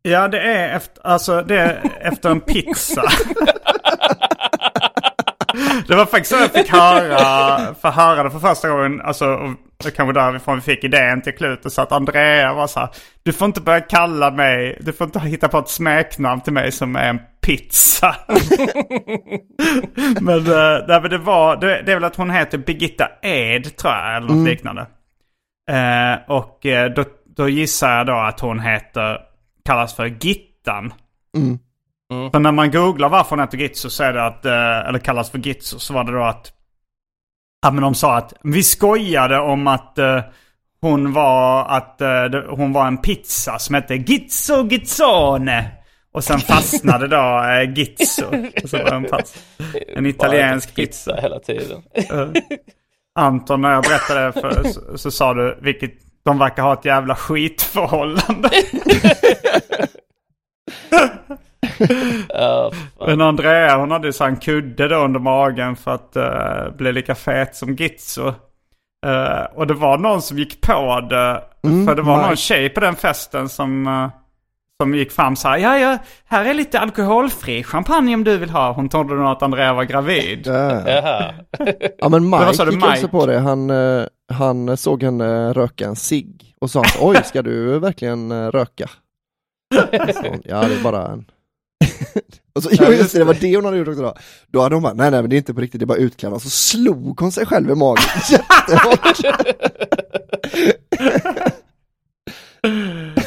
[0.03, 3.03] Ja, det är efter, alltså, det är efter en pizza.
[5.91, 9.01] det var faktiskt så jag fick höra, för höra det för första gången.
[9.01, 9.51] Alltså, och
[9.85, 11.73] det kanske därifrån vi fick idén till Klutet.
[11.73, 12.89] Så att Andrea var så här,
[13.23, 16.73] du får inte börja kalla mig, du får inte hitta på ett smeknamn till mig
[16.73, 18.17] som är en pizza.
[20.21, 23.77] men, uh, nej, men det var, det, det är väl att hon heter Birgitta Ed
[23.77, 24.87] tror jag, eller något liknande.
[25.71, 27.05] Eh, och eh, då,
[27.37, 29.19] då gissar jag då att hon heter,
[29.65, 30.93] kallas för Gittan.
[31.37, 31.59] Mm.
[32.11, 35.31] För när man googlar varför hon heter Gitzo så är det att, eh, eller kallas
[35.31, 36.53] för Gitzo, så var det då att,
[37.63, 40.21] ja men de sa att vi skojade om att eh,
[40.81, 45.71] hon var, att det, hon var en pizza som hette Gizzo Gizzone.
[46.13, 48.25] Och sen fastnade då eh, Gizzo.
[48.63, 49.35] Och så var det en, pass,
[49.97, 51.11] en italiensk pizza.
[51.13, 51.83] pizza hela tiden.
[51.95, 52.29] Eh,
[53.15, 55.93] Anton, när jag berättade för så, så sa du, vilket,
[56.25, 58.51] de verkar ha ett jävla skitförhållande.
[62.29, 62.73] Fan.
[63.07, 66.93] Men Andrea hon hade ju så en kudde då under magen för att eh, bli
[66.93, 68.29] lika fet som Gitzo.
[69.07, 71.43] Eh, och det var någon som gick på det.
[71.65, 72.27] Mm, för det var nej.
[72.27, 74.09] någon tjej på den festen som, eh,
[74.83, 75.59] som gick fram så här.
[75.59, 78.73] Ja, ja, här är lite alkoholfri champagne om du vill ha.
[78.73, 80.47] Hon trodde nog att Andrea var gravid.
[80.47, 82.09] Ja.
[82.09, 83.09] Men Mike gick också Mike?
[83.09, 83.71] på det, han,
[84.33, 88.87] han såg henne röka en cigg och sa oj ska du verkligen röka?
[90.15, 91.25] Så, ja det är bara en
[92.55, 94.15] och så, jo, just det, det var det hon hade gjort också då.
[94.49, 95.99] Då hade hon bara, nej nej men det är inte på riktigt, det är bara
[95.99, 96.33] utklädd.
[96.33, 99.19] Och så slog hon sig själv i magen jättehårt.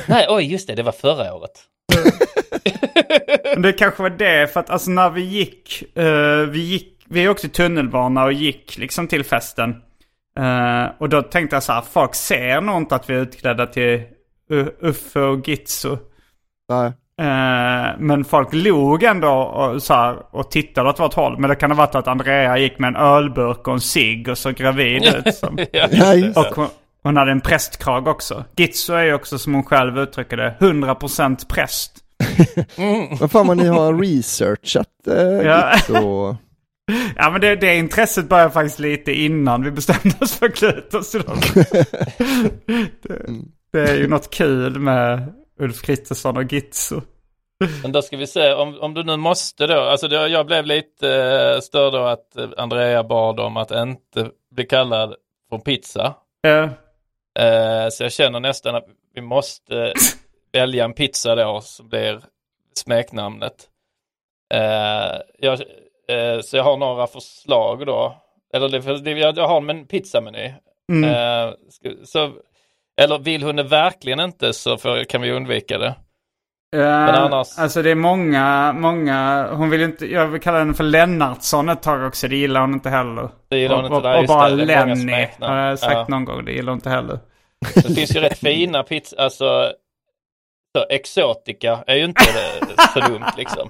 [0.07, 1.51] Nej, oj just det, det var förra året.
[3.53, 7.29] Men det kanske var det, för att alltså när vi gick, eh, vi gick, vi
[7.29, 9.69] åkte tunnelbana och gick liksom till festen.
[10.39, 13.65] Eh, och då tänkte jag så här, folk ser nog inte att vi är utklädda
[13.65, 14.01] till
[14.49, 15.97] U- Uffe och Gitzo.
[16.69, 16.91] Nej.
[17.23, 21.39] Eh, men folk log ändå och, så här, och tittade åt vårt håll.
[21.39, 24.37] Men det kan ha varit att Andrea gick med en ölburk och en cigg och
[24.37, 25.35] så gravid ut.
[25.35, 25.57] Som.
[26.35, 26.67] Och hon,
[27.03, 28.43] hon hade en prästkrag också.
[28.55, 31.91] Gitzo är ju också som hon själv uttrycker det, 100% präst.
[33.19, 35.73] Vad fan vad ni har researchat eh, Ja.
[35.73, 36.35] Gitzo.
[37.15, 41.11] Ja men det, det intresset började faktiskt lite innan vi bestämde oss för Klutos.
[41.11, 41.85] det,
[43.73, 47.01] det är ju något kul med Ulf Kristersson och Gitzo.
[47.83, 50.65] Men då ska vi se, om, om du nu måste då, alltså det, jag blev
[50.65, 55.15] lite eh, störd av att eh, Andrea bad om att inte bli kallad
[55.49, 56.15] för pizza.
[56.47, 56.69] Eh,
[57.39, 59.93] Eh, så jag känner nästan att vi måste
[60.53, 62.21] välja en pizza då som blir
[62.73, 63.69] smeknamnet.
[64.53, 65.53] Eh, jag,
[66.07, 68.17] eh, så jag har några förslag då.
[68.53, 70.53] Eller det, jag, jag har en pizzameny.
[70.91, 71.03] mm.
[71.03, 71.53] Eh,
[72.03, 72.31] så,
[73.01, 75.95] eller vill hon det verkligen inte så får, kan vi undvika det.
[76.77, 80.83] Men annars- Alltså det är många, många, hon vill inte, jag vill kalla henne för
[80.83, 83.29] Lennartsson ett tag också, det gillar hon inte heller.
[83.49, 86.05] Det gillar hon och, inte, och, nej, och bara det, Lenny har jag sagt Ja.
[86.09, 87.19] någon gång, det gillar hon inte heller.
[87.75, 89.71] Det finns ju rätt fina pizza, alltså
[90.77, 92.21] så exotika är ju inte
[92.93, 93.69] så dumt liksom.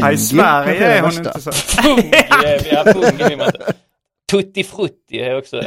[0.00, 1.52] Ja, I Sverige är hon inte så.
[1.52, 2.10] Fungi
[2.70, 3.50] ja.
[4.30, 5.62] Tutti frutti är också,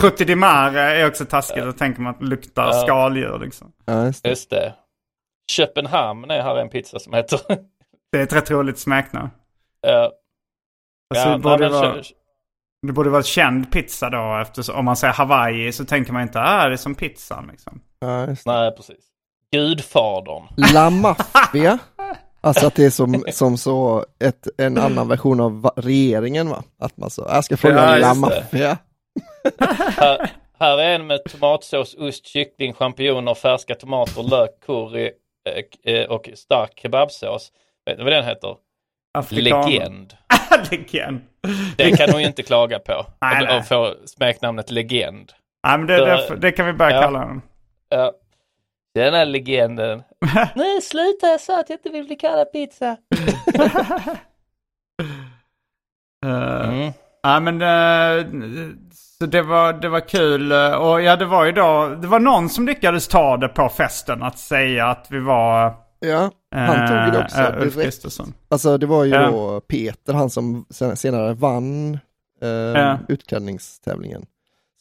[0.00, 2.72] Prutti di mare är också taskigt, då tänker man att luktar Ja.
[2.72, 3.72] skaldjur liksom.
[3.86, 4.28] Ja, just det.
[4.28, 4.72] just det.
[5.50, 7.40] Köpenhamn är här en pizza som heter.
[8.12, 9.30] Det är ett rätt roligt smeknamn.
[9.80, 10.12] Ja,
[11.14, 12.02] Alltså, ja, det, borde vara, kö-
[12.86, 16.40] det borde vara känd pizza då, eftersom om man säger Hawaii så tänker man inte
[16.40, 17.80] ah, det är som pizzan liksom.
[18.00, 19.04] Ja, nej precis.
[19.52, 20.42] Gudfadern.
[20.74, 21.78] La Maffia.
[22.40, 26.62] Alltså att det är som, som så ett, en annan version av va- regeringen va?
[26.78, 28.14] Att man så, jag ska fråga Ja, La.
[28.14, 28.78] Maffia.
[29.96, 35.10] Här, här är en med tomatsås, ost, kyckling, champinjoner, färska tomater, lök, curry
[36.08, 37.52] och stark kebabsås.
[37.86, 38.56] Vet ni vad den heter?
[39.18, 39.68] Afrikaner.
[39.68, 40.14] Legend.
[40.70, 41.20] Legend.
[41.76, 42.92] Den kan hon ju inte klaga på.
[43.20, 43.62] Nej, Att- nej.
[43.62, 45.32] Få smeknamnet Legend.
[45.66, 47.02] Nej men det, det, det kan vi börja Ja.
[47.02, 47.42] kalla den.
[47.88, 48.12] Ja.
[48.94, 50.02] Den här legenden.
[50.54, 52.96] Nej, sluta, jag sa att jag inte vill bli kallad pizza.
[56.26, 56.92] Uh, Mm.
[57.22, 58.24] Ja men eh,
[59.20, 62.20] så det var, det var kul eh, och ja det var ju då, det var
[62.20, 67.12] någon som lyckades ta det på festen att säga att vi var Ja, han tog
[67.12, 67.82] det också eh, Ulf direkt.
[67.82, 68.32] Kristersson.
[68.48, 69.30] Alltså det var ju Ja.
[69.30, 71.98] då Peter, han som sen- senare vann
[72.42, 72.98] eh, Ja.
[73.08, 74.26] utklädningstävlingen.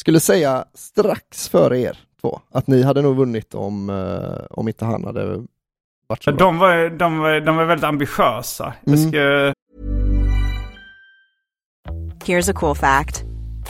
[0.02, 4.86] Skulle säga strax före er två, att ni hade nog vunnit om, eh, om inte
[4.86, 5.26] han hade
[6.08, 6.46] varit så bra.
[6.46, 8.74] De var, de, var, de var väldigt ambitiösa.
[8.84, 9.10] Jag Mm.
[9.12, 9.20] ska,
[12.26, 13.24] Here's a cool fact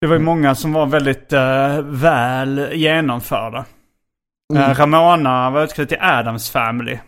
[0.00, 3.64] Det var ju många som var väldigt eh, väl genomförda.
[4.54, 6.98] Eh, Ramona var utklädd till Adams Family.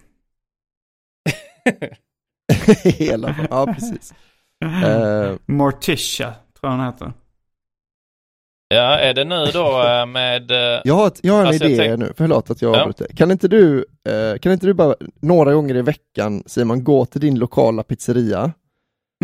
[2.85, 4.15] Hela, ja precis.
[4.85, 7.13] Eh, Morticia, tror jag hon heter.
[8.75, 10.51] Ja, är det nu då eh, med...
[10.51, 12.81] eh, jag, har ett, jag har en Alltså, idé tänk- nu, förlåt att jag Ja.
[12.81, 13.07] avbryter.
[13.17, 17.21] Kan inte du, eh, kan inte du bara några gånger i veckan Simon gå till
[17.21, 18.53] din lokala pizzeria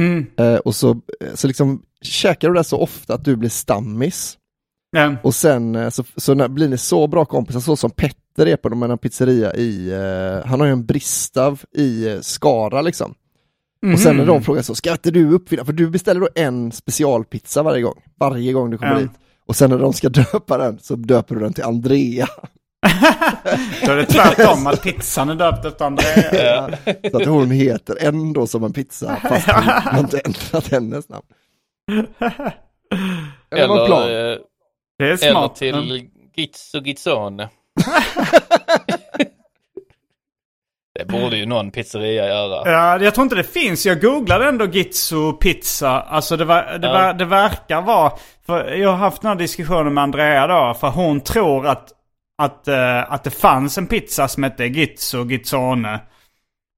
[0.01, 0.27] Mm.
[0.65, 1.01] och så,
[1.35, 4.39] så liksom käkar du det så ofta att du blir stammis.
[4.91, 5.15] Ja.
[5.23, 8.69] Och sen så, så när, blir ni så bra kompisar, så som Petter är på
[8.85, 9.93] en pizzeria i,
[10.47, 13.15] han har ju en Bristav i Skara liksom.
[13.93, 14.35] Och sen när Mhm.
[14.35, 18.03] de frågar så, ska inte du uppfinna, för du beställer då en specialpizza varje gång,
[18.21, 18.99] varje gång du kommer Ja.
[18.99, 19.11] dit.
[19.49, 22.27] Och sen när de ska döpa den så döper du den till Andrea.
[23.87, 26.79] Då är det tvärtom, att pizzan är döpt efter Andrea.
[27.11, 31.27] Så att hon heter ändå som en pizza fast har inte ändrat hennes namn.
[33.51, 33.85] Eller?
[33.85, 34.39] Eller, eh,
[34.99, 35.57] Det är eller smart.
[35.57, 37.49] till Gizzo Gizzone.
[40.99, 42.73] Det borde ju någon pizzeria göra.
[42.73, 43.87] Ja, jag tror inte det finns.
[43.87, 46.01] Jag googlade ändå Gizzo pizza.
[46.01, 46.93] Alltså det, var, det, Ja.
[46.93, 48.13] var, det verkar vara...
[48.47, 50.75] För jag har haft den här diskussionen med Andrea då.
[50.81, 51.89] För hon tror att,
[52.43, 55.95] att, eh, att det fanns en pizza som hette Gizzo, Gizzone.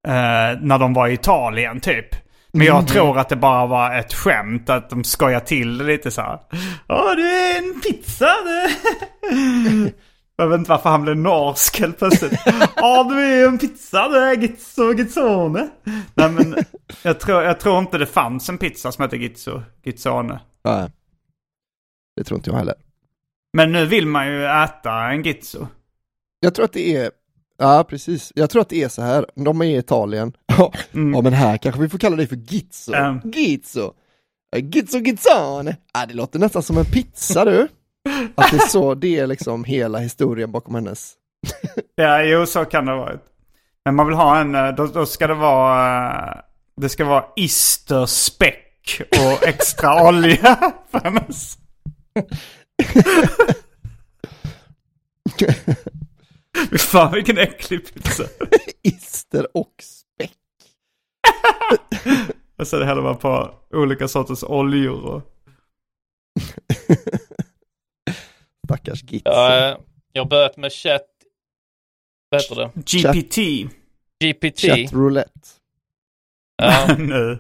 [0.09, 2.07] eh, när de var i Italien typ.
[2.53, 4.71] Men jag tror att det bara var ett skämt.
[4.71, 6.39] Att de skojar till det lite så här.
[6.89, 8.27] Ja, det är en pizza.
[10.41, 12.33] Jag vet inte varför han blev norsk helt plötsligt.
[12.77, 14.09] Ja, det är en pizza.
[14.09, 15.69] Det är Gizzo, Gizzone.
[16.15, 16.57] Nej, men
[17.03, 20.41] jag tror, jag tror inte det fanns en pizza som heter Gizzo, Gizzone.
[20.65, 20.91] Nej.
[22.17, 22.75] Det tror inte jag heller.
[23.57, 25.67] Men nu vill man ju äta en Gizzo.
[26.41, 27.11] Jag tror att det är,
[27.59, 31.23] ja precis, jag tror att det är så här, de är i Italien, ja, ja
[31.23, 33.31] men här kanske vi får kalla dig för Gizzo, Mm.
[33.31, 33.93] Gizzo,
[34.57, 37.69] Gizzo Gizzone, ja det låter nästan som en pizza du.
[38.35, 41.15] Att det är så, det är liksom hela historien bakom hennes.
[41.95, 43.19] Ja, jo så kan det vara.
[43.85, 46.41] Men man vill ha en, eh, då, då ska det vara, eh,
[46.77, 51.59] det ska vara isterspäck och extra olja för hennes.
[56.71, 58.25] Fy fan vilken äcklig pizza.
[58.83, 60.37] Ister och späck.
[62.59, 65.23] Och så häller man på olika sorters oljor och...
[68.71, 69.23] Stackars Gizzo.
[69.31, 69.77] Ja, eh,
[70.13, 71.03] jag har börjat med chat,
[72.29, 72.71] vad heter det?
[72.75, 73.37] GPT.
[74.25, 74.61] GPT.
[74.61, 75.49] Chat roulette.
[76.63, 77.39] Ja, nu.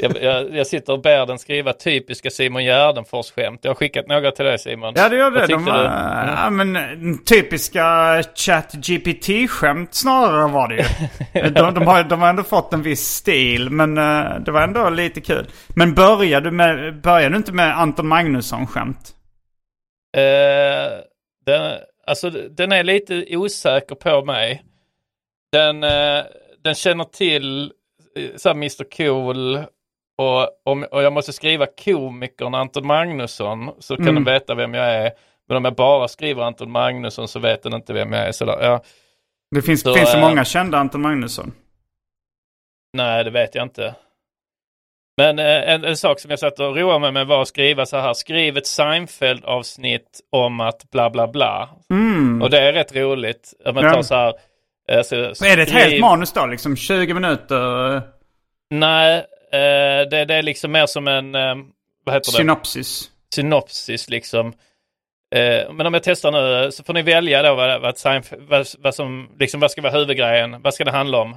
[0.00, 3.60] jag, jag, jag sitter och ber den skriva typiska Simon Gärdenfors-skämt.
[3.62, 4.94] Jag har skickat några till dig Simon.
[4.96, 5.46] Ja det gör det.
[5.46, 5.86] De var, du?
[5.86, 6.28] Mm.
[6.36, 11.50] ja, men, eh, typiska chat GPT-skämt snarare var det ju.
[11.50, 14.90] de, de, har, de har ändå fått en viss stil men eh, det var ändå
[14.90, 15.46] lite kul.
[15.68, 19.14] Men började du, med, började du inte med Anton Magnusson-skämt?
[20.16, 21.00] Eh,
[21.46, 24.64] den, alltså den är lite osäker på mig.
[25.52, 26.24] Den, eh,
[26.58, 27.72] den känner till
[28.16, 29.56] eh, så här Mr Cool
[30.18, 34.14] och, om, och jag måste skriva komikern Anton Magnusson så kan Mm.
[34.14, 35.12] den veta vem jag är.
[35.48, 38.32] Men om jag bara skriver Anton Magnusson så vet den inte vem jag är.
[38.32, 38.82] Så där, ja,
[39.54, 41.52] Det finns, Så, finns det eh, många kända Anton Magnusson?
[42.96, 43.94] nej, det vet jag inte.
[45.20, 47.86] Men eh, en, en sak som jag satt och roade mig med var att skriva
[47.86, 48.14] så här.
[48.14, 51.68] Skriv ett Seinfeld-avsnitt om att bla bla bla.
[51.90, 52.42] Mm.
[52.42, 53.52] Och det är rätt roligt.
[53.64, 54.34] Om man tar så här.
[54.90, 56.46] eh, Så, är det ett helt manus då?
[56.46, 58.02] Liksom 20 minuter?
[58.70, 59.14] Nej,
[59.52, 61.32] eh, det, det är liksom mer som en,
[62.04, 62.36] vad heter det?
[62.36, 63.10] Synopsis?
[63.34, 64.52] Synopsis liksom.
[65.72, 68.94] Men om jag testar nu så får ni välja då vad, vad, Seinfeld- vad, vad
[68.94, 70.62] som, liksom vad ska vara huvudgrejen?
[70.62, 71.36] Vad ska det handla om?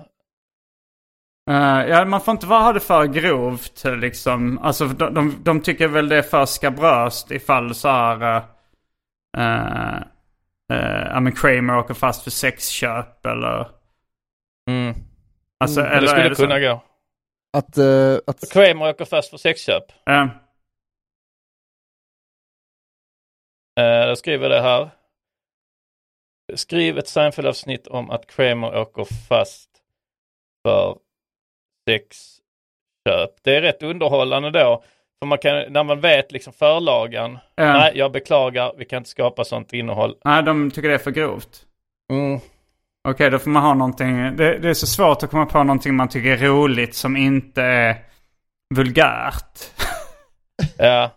[1.49, 4.59] Eh, ja, man får inte vara, det för grovt liksom.
[4.59, 8.37] Alltså de, de, de tycker väl det är för skabröst ifall så här...
[9.37, 10.01] Uh,
[10.73, 13.69] uh, men Kramer åker fast för sexköp eller...
[14.69, 14.95] Mm.
[15.59, 16.61] Alltså, Men eller det skulle det kunna så?
[16.61, 16.83] gå.
[17.57, 19.83] Att, eh, att, Kramer åker fast för sexköp.
[20.09, 20.27] Eh,
[23.83, 24.89] jag skriver det här.
[26.55, 29.69] Skriv ett Seinfeld-avsnitt om att Kramer åker fast
[30.63, 30.97] för
[31.89, 33.31] sexköp.
[33.43, 34.83] Det är rätt underhållande då.
[35.19, 37.39] För man kan, när man vet liksom förlagan.
[37.55, 37.73] Ja.
[37.73, 40.15] Nej, jag beklagar, vi kan inte skapa sånt innehåll.
[40.23, 41.65] nej, de tycker det är för grovt.
[42.11, 42.39] Mm.
[43.07, 44.35] Okej, då får man ha någonting.
[44.35, 47.61] Det, det är så svårt att komma på någonting man tycker är roligt som inte
[47.61, 47.95] är
[48.75, 49.59] vulgärt.
[50.77, 51.09] Ja.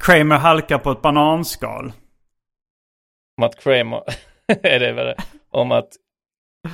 [0.00, 1.92] Kramer halkar på ett bananskal.
[3.38, 4.02] Om att Kramer,
[4.62, 5.16] är det väl det?
[5.50, 5.88] Om att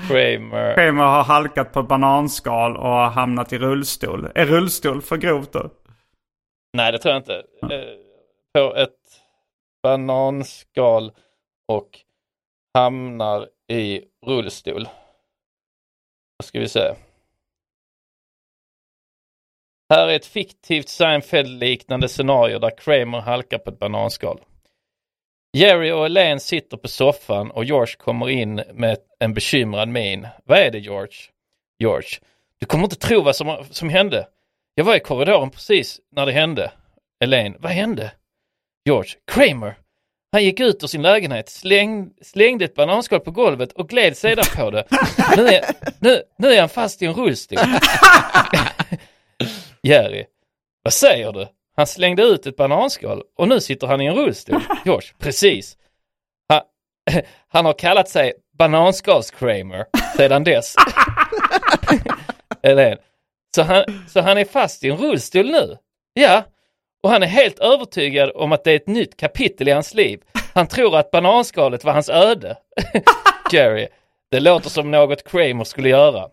[0.08, 4.28] Kramer, Kramer har halkat på bananskal och har hamnat i rullstol.
[4.34, 5.70] Är rullstol för grovt då?
[6.72, 7.36] nej det tror jag inte.
[7.62, 7.96] Eh,
[8.54, 8.98] på ett
[9.82, 11.12] bananskal
[11.68, 11.98] och
[12.74, 14.84] hamnar i rullstol.
[16.38, 16.94] Då ska vi se.
[19.94, 24.40] Här är ett fiktivt Seinfeld-liknande scenario där Kramer halkar på ett bananskal.
[25.52, 30.26] Jerry och Elaine sitter på soffan och George kommer in med en bekymrad min.
[30.44, 31.14] Vad är det George?
[31.78, 32.08] George.
[32.58, 34.26] Du kommer inte tro vad som, som hände.
[34.74, 36.72] Jag var i korridoren precis när det hände.
[37.24, 37.56] Elaine.
[37.58, 38.12] Vad hände?
[38.84, 39.10] George.
[39.32, 39.74] Kramer.
[40.32, 44.44] Han gick ut ur sin lägenhet, släng, slängde ett bananskal på golvet och gled sedan
[44.56, 44.84] på det.
[45.36, 45.64] Nu är,
[45.98, 47.58] nu, nu är han fast i en rullstol.
[49.82, 50.24] Jerry.
[50.82, 51.46] Vad säger du?
[51.76, 54.60] Han slängde ut ett bananskal och nu sitter han i en rullstol.
[54.84, 55.08] George.
[55.18, 55.76] Precis.
[56.48, 56.60] Han,
[57.48, 59.84] han har kallat sig Bananskals-Kramer
[60.16, 60.74] sedan dess.
[62.62, 62.98] Elaine.
[63.54, 65.76] Så han, så han är fast i en rullstol nu?
[66.14, 66.42] Ja.
[67.02, 70.20] Och han är helt övertygad om att det är ett nytt kapitel i hans liv.
[70.54, 72.56] Han tror att bananskalet var hans öde.
[73.52, 73.88] Jerry.
[74.30, 76.28] Det låter som något Kramer skulle göra.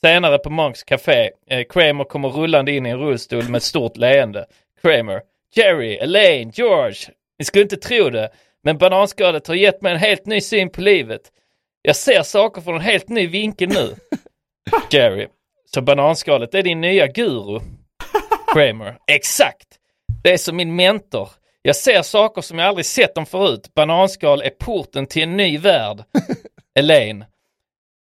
[0.00, 1.30] Senare på Monks Café.
[1.50, 4.46] Eh, Kramer kommer rullande in i en rullstol med ett stort leende.
[4.82, 5.22] Kramer.
[5.54, 6.96] Jerry, Elaine, George.
[7.38, 8.30] Ni skulle inte tro det.
[8.64, 11.20] Men bananskalet har gett mig en helt ny syn på livet.
[11.82, 13.94] Jag ser saker från en helt ny vinkel nu.
[14.90, 15.28] Jerry.
[15.74, 17.60] Så bananskalet är din nya guru?
[18.54, 18.98] Kramer.
[19.06, 19.68] Exakt.
[20.22, 21.28] Det är som min mentor.
[21.62, 23.74] Jag ser saker som jag aldrig sett dem förut.
[23.74, 26.04] Bananskal är porten till en ny värld.
[26.78, 27.24] Elaine.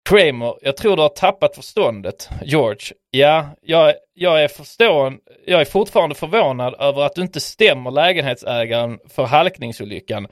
[0.09, 2.29] Kramer, jag tror du har tappat förståndet.
[2.43, 2.93] George.
[3.11, 8.99] Ja, jag, jag, är förstående, jag är fortfarande förvånad över att du inte stämmer lägenhetsägaren
[9.09, 10.27] för halkningsolyckan.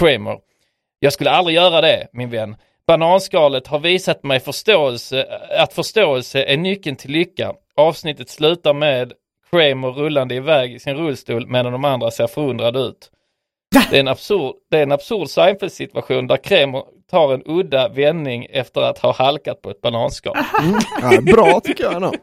[0.00, 0.38] Kramer.
[0.98, 2.56] Jag skulle aldrig göra det, min vän.
[2.86, 5.26] Bananskalet har visat mig förståelse,
[5.58, 7.52] att förståelse är nyckeln till lycka.
[7.76, 9.12] Avsnittet slutar med
[9.50, 13.10] Kramer rullande iväg i sin rullstol medan de andra ser förundrade ut.
[13.70, 18.46] Det är en absurd, det är en absurd Seinfeld-situation där Kramer tar en udda vändning
[18.50, 20.36] efter att ha halkat på ett bananskal.
[20.62, 20.80] Mm.
[21.02, 22.16] Ja, bra tycker jag nog.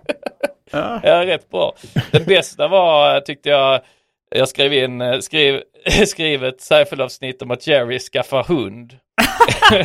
[0.72, 1.76] Ja, rätt bra.
[2.12, 3.82] Det bästa var, tyckte jag,
[4.30, 5.62] jag skrev in, skrev,
[6.06, 8.98] skrev ett Seinfeld-avsnitt om att Jerry skaffar hund.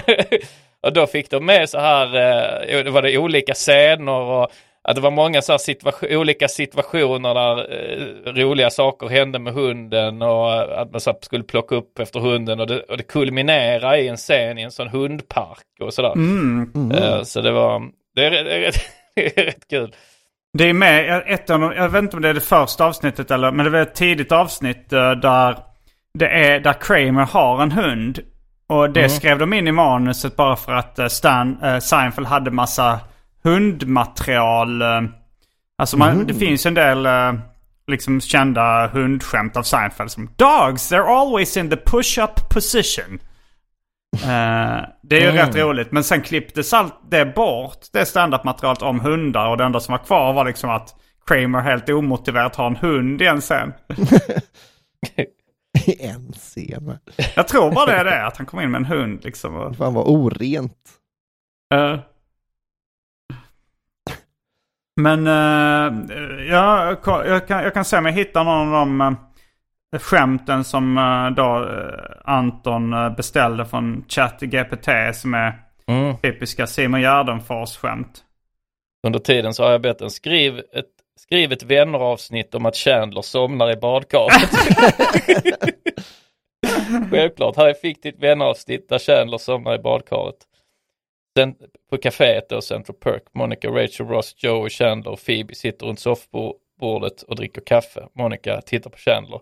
[0.82, 4.50] och då fick de med så här, eh, det var det olika scener och
[4.88, 10.22] att det var många så situation, olika situationer där eh, roliga saker hände med hunden
[10.22, 14.08] och att man så skulle plocka upp efter hunden och det, och det kulminerar i
[14.08, 16.12] en scen i en sån hundpark och sådär.
[16.12, 16.92] Mm.
[16.92, 17.82] Eh, så det var,
[18.14, 18.80] det är, det är, rätt,
[19.14, 19.94] det är rätt kul.
[20.58, 23.30] Det är med ett av de, jag vet inte om det är det första avsnittet
[23.30, 25.56] eller, men det var ett tidigt avsnitt eh, där
[26.18, 28.18] det är, där Kramer har en hund.
[28.68, 29.10] Och det Mm.
[29.10, 33.00] skrev de in i manuset bara för att eh, Stan, eh, Seinfeld hade massa
[33.44, 34.82] hundmaterial.
[34.82, 35.02] eh,
[35.78, 37.32] Alltså man, det finns en del eh,
[37.86, 43.18] liksom kända hundskämt av Seinfeld som Dogs, they're always in the push-up position.
[44.22, 45.92] Eh, det är ju rätt roligt.
[45.92, 49.48] Men sen klipptes allt det bort, det standardmaterialet om hundar.
[49.48, 50.94] Och det enda som var kvar var liksom att
[51.26, 53.72] Kramer helt omotiverat har en hund i en scen.
[55.86, 56.98] I en scen.
[57.36, 59.54] Jag tror bara det är det, att han kommer in med en hund liksom.
[59.56, 60.72] Och, Fan vad orent.
[61.74, 61.98] eh.
[65.02, 65.92] Men uh,
[66.48, 69.12] ja, jag, kan, jag kan se om jag hittar någon av de uh,
[69.98, 75.54] skämten som eh, då eh, Anton eh, beställde från ChatGPT som är
[75.90, 76.16] Mm.
[76.16, 78.24] typiska Simon Gärdenfors-skämt.
[79.06, 80.86] Under tiden så har jag bett en skriv ett,
[81.20, 84.50] skriv ett vänneravsnitt om att Chandler somnar i badkaret.
[87.10, 90.36] Självklart, här är fiktivt vänneravsnitt där Chandler somnar i badkaret.
[91.90, 97.22] På kaféet då, Central Perk, Monica, Rachel, Ross, Joe, Chandler och Phoebe sitter runt soffbordet
[97.22, 98.08] och dricker kaffe.
[98.14, 99.40] Monica tittar på Chandler.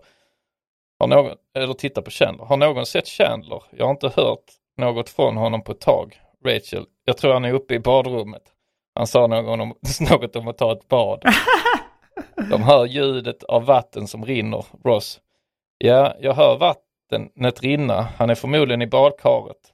[0.99, 2.45] Har någon, eller tittar på Chandler.
[2.45, 3.63] Har någon sett Chandler?
[3.71, 4.45] Jag har inte hört
[4.77, 6.21] något från honom på ett tag.
[6.45, 8.43] Rachel, jag tror han är uppe i badrummet.
[8.95, 9.73] Han sa någon om,
[10.09, 11.23] något om att ta ett bad.
[12.49, 14.65] De hör ljudet av vatten som rinner.
[14.83, 15.19] Ross.
[15.77, 18.07] Ja, jag hör vattnet rinna.
[18.17, 19.73] Han är förmodligen i badkaret.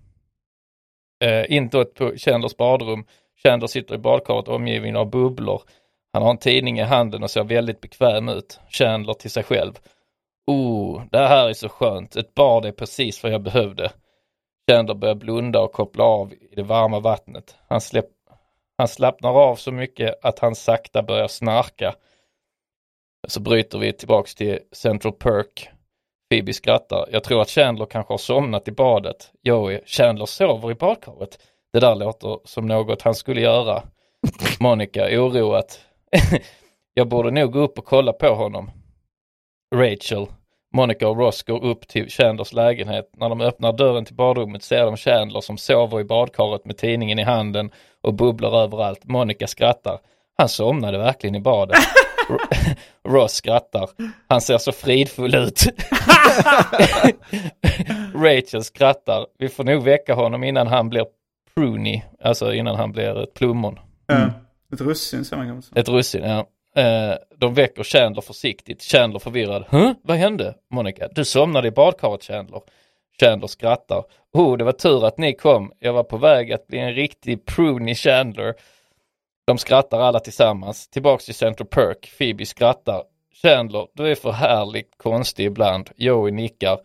[1.26, 3.06] Eh, inåt på Chandlers badrum.
[3.44, 5.62] Chandler sitter i badkaret omgiven av bubblor.
[6.14, 8.60] Han har en tidning i handen och ser väldigt bekväm ut.
[8.70, 9.74] Chandler till sig själv.
[10.48, 12.16] Oh, det här är så skönt.
[12.16, 13.92] Ett bad är precis vad jag behövde.
[14.72, 17.56] Chandler börjar blunda och koppla av i det varma vattnet.
[17.68, 18.10] Han, släpp,
[18.78, 21.96] han slappnar av så mycket att han sakta börjar snarka.
[23.28, 25.70] Så bryter vi tillbaks till Central Perk.
[26.30, 27.10] Phoebe skrattar.
[27.12, 29.32] Jag tror att Chandler kanske har somnat i badet.
[29.44, 31.40] Joey, Chandler sover i badkaret.
[31.74, 33.84] Det där låter som något han skulle göra.
[34.60, 35.80] Monica, oroat.
[36.94, 38.72] jag borde nog gå upp och kolla på honom.
[39.76, 40.28] Rachel,
[40.74, 43.10] Monica och Ross går upp till Chandlers lägenhet.
[43.18, 47.20] När de öppnar dörren till badrummet ser de Chandler som sover i badkaret med tidningen
[47.20, 47.72] i handen
[48.02, 49.04] och bubblar överallt.
[49.04, 50.00] Monica skrattar.
[50.38, 51.78] Han somnade verkligen i badet.
[53.08, 53.90] Ross skrattar.
[54.28, 55.64] Han ser så fridfull ut.
[58.16, 59.26] Rachel skrattar.
[59.40, 61.06] Vi får nog väcka honom innan han blir
[61.56, 63.80] pruny, alltså innan han blir ett plommon.
[64.12, 64.30] Mm.
[64.74, 65.80] Ett russin säger man kanske.
[65.80, 66.48] Ett russin, ja.
[66.82, 68.84] Eh, de väcker Chandler försiktigt.
[68.84, 69.66] Chandler förvirrad.
[69.70, 69.92] Huh?
[70.02, 70.56] Vad hände?
[70.72, 71.08] Monica.
[71.12, 72.62] Du somnade i badkaret Chandler.
[73.20, 74.04] Chandler skrattar.
[74.34, 75.72] Oh, det var tur att ni kom.
[75.80, 78.54] Jag var på väg att bli en riktig pruny Chandler.
[79.48, 80.88] De skrattar alla tillsammans.
[80.88, 82.12] Tillbaks till Central Perk.
[82.18, 83.04] Phoebe skrattar.
[83.42, 85.90] Chandler, du är för härligt konstig ibland.
[85.96, 86.78] Joey nickar.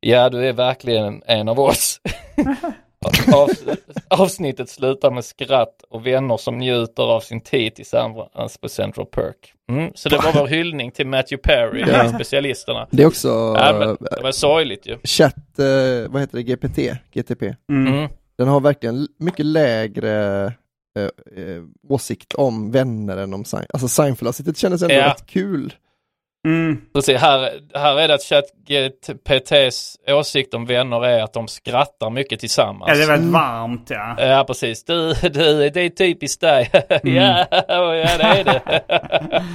[0.00, 2.00] Ja, du är verkligen en av oss.
[3.34, 3.48] Av,
[4.20, 9.52] avsnittet slutar med skratt och vänner som njuter av sin tid tillsammans på Central Perk.
[9.70, 12.08] Mm, så det var vår hyllning till Matthew Perry, Ja.
[12.08, 12.88] specialisterna.
[12.90, 14.98] Det är också Ja, men det var sorgligt ju.
[15.04, 16.78] chatt, eh, vad heter det, GPT,
[17.12, 17.54] GTP.
[17.70, 17.94] Mm.
[17.94, 18.08] Mm.
[18.38, 20.52] Den har verkligen mycket lägre
[20.96, 21.02] eh,
[21.44, 23.66] eh, åsikt om vänner än om Sein.
[23.72, 25.06] Alltså Seinfeld-avsnittet kändes ändå Ja.
[25.06, 25.74] rätt kul.
[26.48, 26.80] Mm.
[26.94, 32.40] Precis, här, här är det att ChatGPTs åsikt om vänner är att de skrattar mycket
[32.40, 32.84] tillsammans.
[32.88, 34.14] Ja, det är väldigt varmt ja.
[34.18, 34.84] Ja, precis.
[34.84, 36.70] Du, du, det är typiskt dig.
[36.88, 38.82] ja, ja, det är det.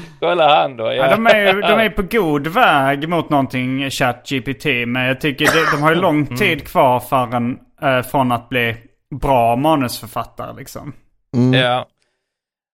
[0.19, 0.83] Kolla han då.
[0.85, 0.93] Ja.
[0.93, 5.71] Ja, de, är, de är på god väg mot någonting ChatGPT men jag tycker det,
[5.77, 8.75] de har ju lång tid kvar för en, eh, från att bli
[9.21, 10.93] bra manusförfattare liksom.
[11.33, 11.53] Mm.
[11.59, 11.87] Ja.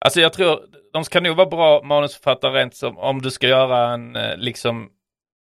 [0.04, 0.60] Alltså jag tror,
[0.92, 4.90] de ska nog vara bra manusförfattare rent som om du ska göra en, eh, liksom,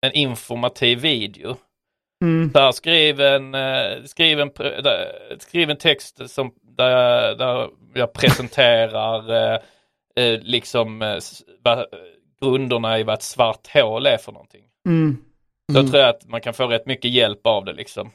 [0.06, 1.56] en informativ video.
[2.24, 2.50] Mm.
[2.54, 8.12] Här, skriv en, eh, skriv en, där- skriv en text som, där, jag- där jag
[8.12, 9.30] presenterar
[10.16, 11.18] eh, liksom
[11.62, 11.86] vad,
[12.42, 14.64] grunderna i vad ett svart hål är för någonting.
[14.88, 15.16] Mm.
[15.72, 15.90] Då Mm.
[15.90, 18.10] tror jag att man kan få rätt mycket hjälp av det liksom.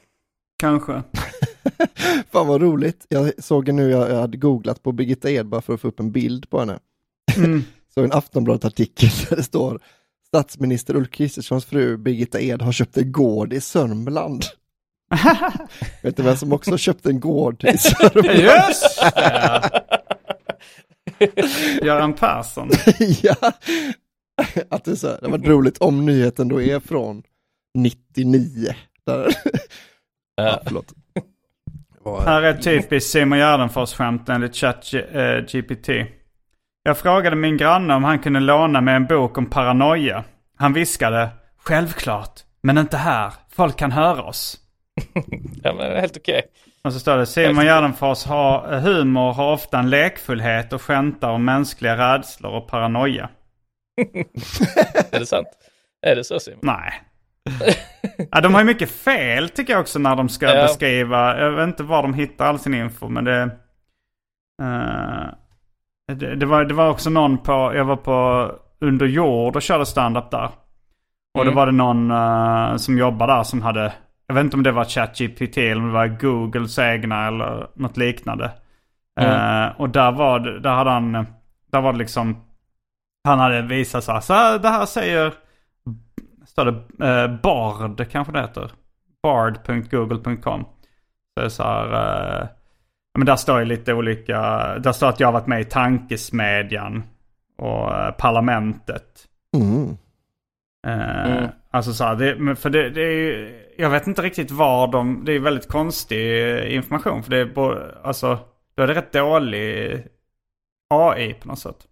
[0.60, 1.02] Kanske.
[2.30, 3.06] Fan vad roligt.
[3.08, 6.00] Jag såg nu, jag, jag hade googlat på Birgitta Ed bara för att få upp
[6.00, 6.78] en bild på henne.
[7.36, 7.64] Mm.
[7.94, 9.80] Så en Aftonbladet-artikel där det står
[10.26, 14.44] Statsminister Ulf Kristerssons fru Birgitta Ed har köpt en gård i Sörmland.
[16.02, 18.38] Vet du vem som också har köpt en gård i Sörmland?
[18.38, 19.84] Just det!
[21.82, 22.70] Göran Persson.
[23.22, 23.36] ja,
[24.68, 27.22] att det, är så här, det var roligt om nyheten då är från
[27.74, 28.74] 99.
[29.06, 29.34] Där.
[30.36, 30.92] ja, förlåt.
[32.10, 35.88] Var- Här är typiskt Simon Gärdenfors-skämt enligt ChatGPT.
[36.82, 40.24] Jag frågade min granne om han kunde låna mig en bok om paranoia.
[40.58, 41.28] Han viskade
[41.64, 43.32] Självklart, men inte här.
[43.50, 44.56] Folk kan höra oss.
[45.62, 46.42] Ja men helt okej.
[46.84, 51.30] Och så står det Simon Gärdenfors har eh, humor har ofta en lekfullhet och skämtar
[51.30, 53.28] om mänskliga rädslor och paranoia.
[55.12, 55.46] Är det sant?
[56.06, 56.60] Är det så Simon?
[56.62, 56.92] Nej.
[58.30, 60.62] ja, de har ju mycket fel tycker jag också när de ska Ja.
[60.62, 61.38] beskriva.
[61.40, 63.42] Jag vet inte var de hittar all sin info men det...
[64.62, 65.26] eh,
[66.14, 69.86] det, det, var, det var också någon på, jag var på Under jord och körde
[69.86, 70.44] stand-up där.
[71.38, 71.54] Och då Mm.
[71.54, 73.92] var det någon eh, som jobbade där som hade,
[74.26, 77.96] jag vet inte om det var ChatGPT eller om det var Googles egna eller något
[77.96, 78.50] liknande.
[79.20, 79.62] Mm.
[79.64, 81.12] Eh, och där var det, där hade han,
[81.72, 82.44] där var det liksom,
[83.24, 85.32] han hade visat så här, så här det här säger,
[86.48, 88.70] står det eh, Bard kanske det heter.
[89.22, 90.64] Bard.google.com.
[90.64, 91.86] Så det är så här,
[92.42, 92.48] eh,
[93.18, 94.40] men där står ju lite olika,
[94.78, 97.02] där står att jag har varit med i Tankesmedjan
[97.58, 99.28] och eh, Parlamentet.
[99.56, 99.96] Mm.
[100.86, 101.48] Eh, Mm.
[101.70, 104.92] Alltså så här, det, men för det, det är ju, jag vet inte riktigt var
[104.92, 106.42] de, det är väldigt konstig
[106.72, 107.22] information.
[107.22, 108.38] För det är både, alltså,
[108.74, 110.06] då är det rätt dålig
[110.90, 111.86] AI på något sätt.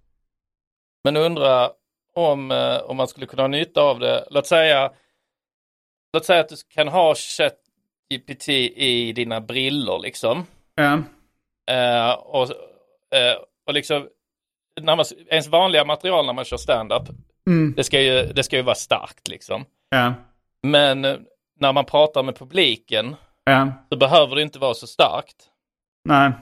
[1.05, 1.71] Men undra
[2.17, 4.27] om, eh, om man skulle kunna ha nytta av det.
[4.31, 4.93] Låt säga,
[6.13, 10.47] låt säga att du kan ha ChatGPT i dina brillor liksom.
[10.75, 10.93] Ja.
[11.75, 12.43] Eh, och,
[13.17, 13.37] eh,
[13.67, 14.09] och liksom,
[14.81, 17.03] när man, ens vanliga material när man kör stand-up,
[17.49, 17.75] Mm.
[17.77, 19.65] det ska ju, det ska ju vara starkt liksom.
[19.89, 20.15] Ja.
[20.63, 21.01] Men
[21.61, 23.17] när man pratar med publiken
[23.89, 25.37] så behöver det inte vara så starkt.
[26.05, 26.33] Nej.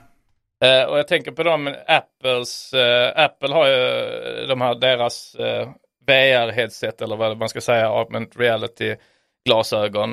[0.64, 3.88] Eh, och jag tänker på de Apples, eh, Apple har ju
[4.42, 5.68] eh, de här deras eh,
[6.07, 8.96] VR-headset eller vad man ska säga, augmented reality
[9.44, 10.12] glasögon.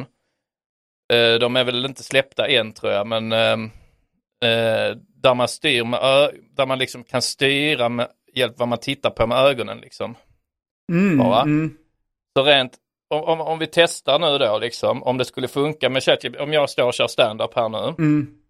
[1.13, 3.57] Eh, de är väl inte släppta än tror jag, men eh,
[4.49, 9.09] eh, där man styr med där man liksom kan styra med hjälp vad man tittar
[9.09, 10.15] på med ögonen liksom.
[10.91, 11.17] Mm.
[11.17, 11.41] Bara.
[11.41, 11.77] Mm.
[12.37, 12.77] Så rent,
[13.09, 16.53] om, om, om vi testar nu då liksom, om det skulle funka med ChatGPT, om
[16.53, 18.03] jag står och kör stand-up här nu.
[18.03, 18.40] Mm.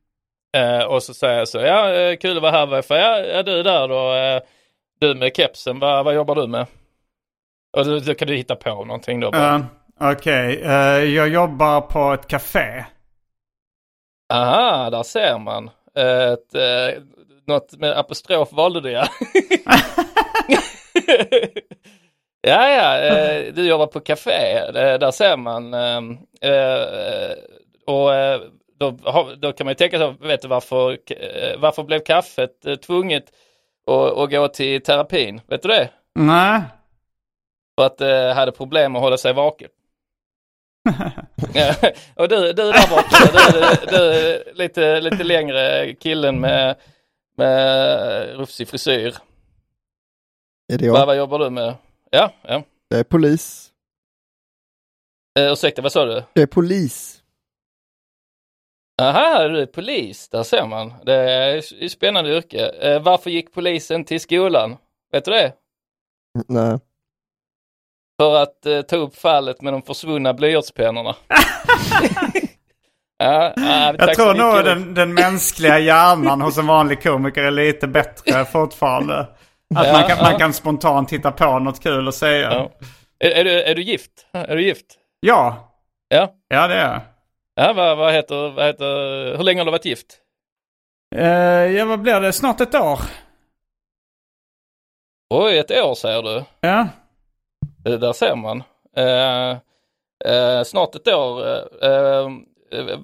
[0.58, 2.96] Eh, och så säger jag så, ja eh, kul att vara här, varför?
[2.96, 4.14] Ja, är du där då?
[4.14, 4.42] Eh,
[5.00, 6.66] du med kepsen, vad, vad jobbar du med?
[7.78, 9.30] Och då, då kan du hitta på någonting då.
[9.34, 9.62] Ja,
[10.00, 12.86] Okej, eh, jag jobbar på ett café.
[14.34, 15.70] Aha, där ser man.
[15.96, 17.04] Ett, eh,
[17.48, 19.08] något med apostrof valde du ja.
[22.42, 24.58] ja, ja, eh, du jobbar på café.
[24.58, 25.74] Eh, där ser man.
[25.74, 26.02] Eh,
[27.86, 28.14] och
[28.90, 32.76] då, då kan man ju tänka sig, vet du varför, eh, varför blev kaffet eh,
[32.76, 33.26] tvunget
[33.88, 35.42] att, att gå till terapin?
[35.48, 35.90] Vet du det?
[36.16, 36.62] Nej.
[37.80, 39.70] För att det hade problem att hålla sig vaken.
[42.16, 46.76] Och du, du där borta, du, du, du lite, lite längre killen med,
[47.38, 49.16] med rufsig frisyr.
[50.74, 51.06] Är det Vad, jag?
[51.06, 51.76] vad jobbar du med?
[52.10, 52.64] Ja, ja.
[52.88, 53.72] Jag är polis.
[55.40, 56.24] Eh, ursäkta, vad sa du?
[56.34, 57.21] Jag är polis.
[59.02, 60.94] Aha, du är polis, där ser man.
[61.06, 62.66] Det är ett spännande yrke.
[62.66, 64.78] Eh, varför gick polisen till skolan?
[65.12, 65.54] Vet du det?
[66.48, 66.80] Nej.
[68.22, 71.16] För att eh, ta upp fallet med de försvunna blyertspennorna.
[73.18, 77.88] ja, ja, Jag tror nog den, den mänskliga hjärnan hos en vanlig komiker är lite
[77.88, 79.20] bättre fortfarande.
[79.20, 80.24] Att Ja, man, kan, ja.
[80.24, 82.54] man kan spontant hitta på något kul att säga.
[82.54, 82.72] Ja.
[83.20, 84.12] Är, är, du, är du gift?
[84.32, 84.86] Är du gift?
[85.20, 85.68] Ja,
[86.08, 86.34] Ja.
[86.48, 87.02] ja det är jag.
[87.56, 90.18] Ja, vad, vad, heter, vad heter, hur länge har du varit gift?
[91.16, 91.26] Eh,
[91.66, 92.34] ja, vad blir det?
[92.34, 93.00] Snart ett år.
[95.30, 96.44] Oj, ett år säger du.
[96.62, 96.88] Ja.
[97.84, 98.64] Det där ser man.
[98.96, 99.52] Eh,
[100.34, 101.42] eh, snart ett år.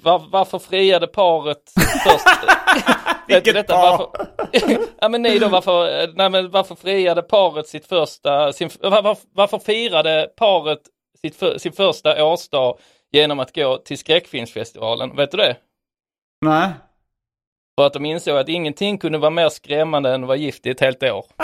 [0.03, 1.73] Var, varför friade paret
[2.03, 2.27] först?
[3.27, 3.73] Vilket detta?
[3.73, 3.97] par?
[3.97, 9.17] Varför, ja men ni då, varför, nej, men varför friade paret sitt första, sin, varför,
[9.33, 10.79] varför firade paret
[11.21, 12.77] sitt, för, sin första årsdag
[13.11, 15.15] genom att gå till skräckfilmsfestivalen?
[15.15, 15.57] Vet du det?
[16.45, 16.69] Nej.
[17.79, 20.69] För att de insåg att ingenting kunde vara mer skrämmande än att vara gift i
[20.69, 21.25] ett helt år.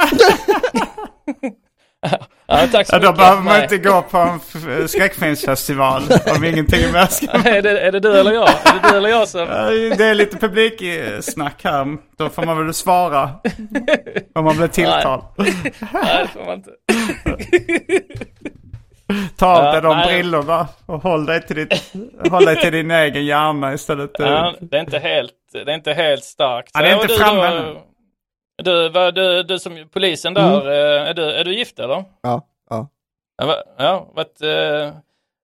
[2.48, 3.18] ja, tack så Ja, då mycket.
[3.18, 4.40] behöver man inte gå på en
[4.88, 6.02] skräckfilmsfestival
[6.36, 8.50] om ingenting är med ska- är, det, är det du eller jag?
[8.50, 9.48] Är det du eller jag som...
[9.98, 11.98] Det är lite publiksnack här.
[12.18, 13.30] Då får man väl svara.
[14.36, 15.24] Om man blir tilltalad.
[15.38, 15.54] Nej,
[16.24, 16.72] det får man inte.
[19.38, 20.08] Ta av dig de nej.
[20.08, 21.94] brillorna och håll dig, till ditt,
[22.32, 24.12] håll dig till din egen hjärna istället.
[24.20, 26.72] Ja, det är inte helt, det är inte helt starkt.
[26.74, 27.80] Ja, det är inte framme ännu.
[28.64, 32.04] Du, vad, du, du som polisen där, eh, är, du, är du gift eller?
[32.22, 32.88] Ja, ja.
[33.38, 34.94] Ja, va- ja varit, eh,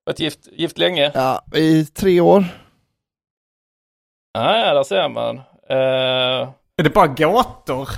[0.05, 1.11] varit gift, gift länge?
[1.13, 2.43] Ja, i tre år.
[4.33, 5.37] Ja, ja, där ser man.
[5.69, 7.89] Eh, Är det bara gåtor?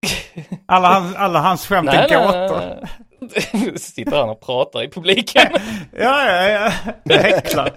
[0.66, 2.58] Alla, hans- alla hans skämt är gåtor.
[2.58, 2.88] nej.
[3.76, 5.42] Sitter han och pratar i publiken.
[5.96, 6.92] Ja, ja, ja.
[7.04, 7.70] Jag häcklar.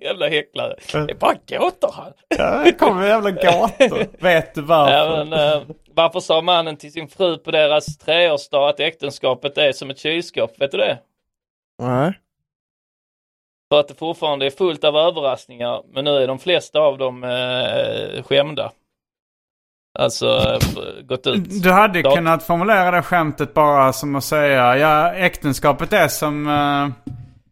[0.00, 0.76] Jävla häcklare.
[0.92, 2.12] Det är bara gåtor han.
[2.28, 4.22] Ja, det kommer jävla gåtor.
[4.22, 4.94] Vet du varför?
[4.94, 5.62] Ja, men, eh,
[5.94, 10.60] varför sa mannen till sin fru på deras treårsdag att äktenskapet är som ett kylskåp?
[10.60, 10.98] Vet du det?
[11.82, 12.12] Nej.
[13.72, 17.24] För att det fortfarande är fullt av överraskningar, men nu är de flesta av dem
[17.24, 18.72] eh, skämda.
[19.98, 20.58] Alltså eh,
[21.04, 21.62] gått ut.
[21.62, 22.14] Du hade Ja.
[22.14, 26.88] kunnat formulera det skämtet bara som att säga ja, äktenskapet är som eh,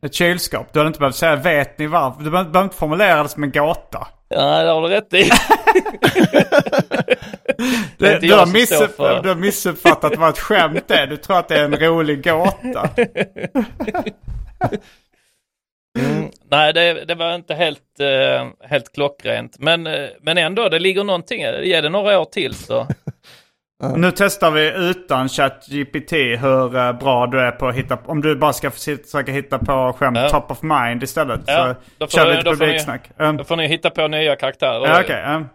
[0.07, 0.73] ett kylskåp.
[0.73, 2.23] Du hade inte behövt säga vet ni varför.
[2.25, 4.07] Du behöver inte formulera det som en gåta.
[4.29, 5.31] Ja, det har du rätt i.
[7.99, 11.07] Det Du, har missupp, för- du har missuppfattat vad ett skämt är.
[11.07, 12.89] Du tror att det är en rolig gåta.
[15.99, 19.57] Mm, nej, det, det var inte helt, eh, helt klockrent.
[19.59, 21.41] Men, eh, men ändå, det ligger någonting.
[21.41, 22.87] Ge det några år till så.
[23.97, 28.37] Nu testar vi utan ChatGPT hur eh, bra du är på att hitta, om du
[28.37, 30.29] bara ska försöka hitta på skämt Ja.
[30.29, 31.41] top of mind istället.
[31.47, 33.11] Ja, då så får- kör lite då får ni- publiksnack.
[33.17, 34.87] Um, Då får ni hitta på nya karaktärer.
[34.87, 35.25] ja, okej.
[35.35, 35.49] um.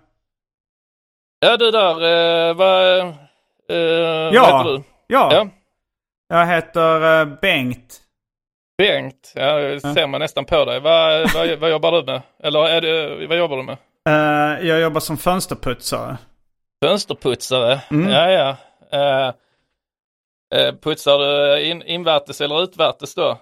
[1.40, 1.90] Ja, du där,
[2.50, 3.06] eh, vad, eh,
[3.70, 4.58] vad Ja.
[4.58, 4.84] heter du?
[5.08, 5.30] ja.
[5.34, 5.48] Ja.
[6.30, 8.00] jag heter eh, Bengt.
[8.88, 10.80] Bengt, ja, det ser man nästan på dig.
[10.80, 12.22] Vad, vad, vad jobbar du med?
[12.44, 13.78] Eller är det, vad jobbar du med?
[14.10, 16.18] Eh, jag jobbar som fönsterputsare.
[16.86, 17.80] Fönsterputsare?
[17.92, 18.10] Mm.
[18.12, 18.58] Ja, ja.
[20.56, 23.38] Eh, putsar du in, invärtes eller utvärtes då?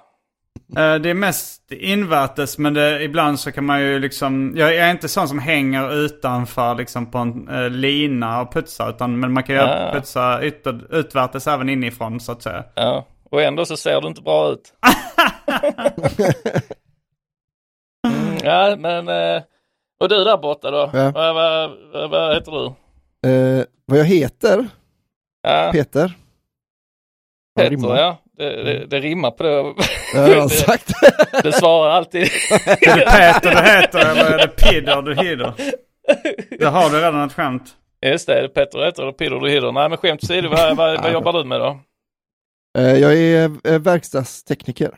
[0.74, 5.08] Det är mest invärtes men det, ibland så kan man ju liksom, jag är inte
[5.08, 9.56] sån som hänger utanför liksom på en eh, lina och putsar utan men man kan
[9.56, 9.92] ju Ah.
[9.94, 12.64] putsa ytter, utvärtes även inifrån så att säga.
[12.76, 14.74] Ja, och ändå så ser du inte bra ut.
[18.08, 19.08] mm, ja, men...
[19.08, 19.42] Eh,
[20.00, 20.90] och du där borta då?
[20.94, 21.12] Ja.
[21.12, 22.66] Vad, vad, vad, vad heter du?
[23.30, 24.68] Eh, vad jag heter?
[25.42, 26.14] Ja, Peter.
[27.56, 27.98] Ja, Peter, rimmar.
[27.98, 28.18] ja.
[28.38, 29.74] Det, det, det rimmar på det.
[30.14, 30.92] Det har sagt.
[31.44, 32.22] Det svarar alltid.
[32.66, 35.54] Är det Peter du heter eller är det Pidder du hider?
[36.60, 37.64] Där har du redan ett skämt.
[38.06, 39.72] Just det, Petter heter det, Pidder du Hidder.
[39.72, 41.80] Nej men skämt åsido, vad, vad, vad jobbar du med då?
[42.78, 44.98] Eh, jag är eh, verkstadstekniker.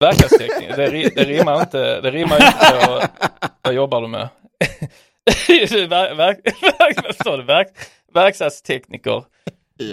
[0.00, 3.00] Verkstadstekniker, det, ri- det rimmar inte, det rimmar inte på
[3.62, 4.28] vad jobbar du med?
[5.88, 6.38] Ver, verk,
[6.78, 7.48] verk?
[7.48, 7.68] Verk,
[8.14, 9.24] verkstadstekniker.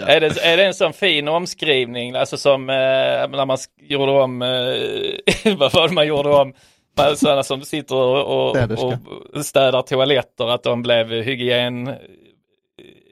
[0.06, 2.74] Är, det, är det en sån fin omskrivning, alltså som eh,
[3.28, 4.48] när man gjorde om, eh,
[5.56, 6.54] vad var det man gjorde om,
[6.96, 8.56] Man- sådana som sitter och, och,
[9.34, 11.94] och städar toaletter, att de blev hygien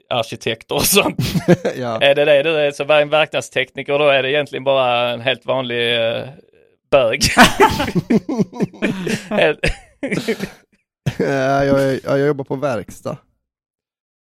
[0.09, 1.17] arkitekter och sånt.
[1.77, 2.01] ja.
[2.01, 2.71] Är det det du är?
[2.71, 6.23] Så en verkstadstekniker då är det egentligen bara en helt vanlig eh,
[6.91, 7.21] bög.
[11.19, 11.25] Eh,
[11.65, 13.17] jag, är- ja, jag jobbar på verkstad.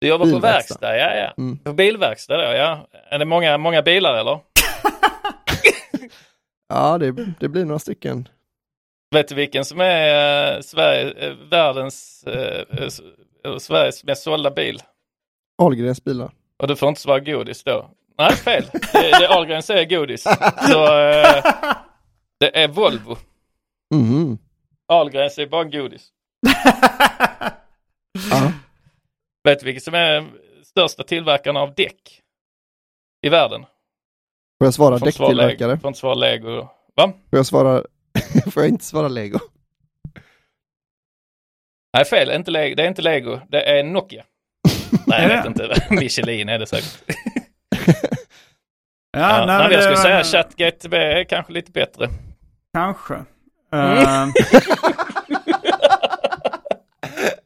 [0.01, 0.78] du jobbar på Bilverkstad.
[0.80, 1.34] verkstad, ja ja.
[1.42, 1.59] Mm.
[1.59, 2.88] På bilverkstad då, ja.
[3.11, 4.40] Är det många, många bilar eller?
[6.74, 8.28] Ja, det, det blir några stycken.
[9.14, 12.64] Vet du vilken som är eh, Sverige, eh, världens, eh,
[13.44, 14.78] eh, Sveriges mest sålda bil?
[15.62, 16.30] Ahlgrens bilar.
[16.59, 17.90] Och du får inte svara godis då.
[18.18, 18.64] Nej, fel.
[18.92, 20.22] Det, det Ahlgren säger godis.
[20.70, 21.44] Så eh,
[22.41, 23.16] det är Volvo.
[23.95, 24.39] Mhm.
[24.93, 26.09] Ahlgren säger bara godis.
[28.30, 28.53] Ja.
[29.45, 30.26] Vet du vilken som är
[30.64, 32.22] största tillverkaren av däck
[33.26, 33.61] i världen?
[34.61, 35.78] Får jag svara däcktillverkare?
[35.78, 36.68] Får inte svara Lego.
[36.97, 37.12] Va?
[37.30, 37.82] Får jag svara...
[38.51, 39.39] Får jag inte svara lego?
[41.97, 42.30] Nej, fel.
[42.30, 42.74] Inte Lego.
[42.74, 43.41] Det är inte Lego.
[43.49, 44.24] Det är Nokia.
[45.07, 45.86] Nej, jag Är vet inte.
[45.91, 47.03] Michelin är det säkert.
[49.11, 52.09] Ja, Ja, nej, nej, jag skulle det- säga ChatGTB är kanske lite bättre.
[52.79, 53.14] Kanske.
[53.72, 53.99] Mm.
[53.99, 54.29] Eh,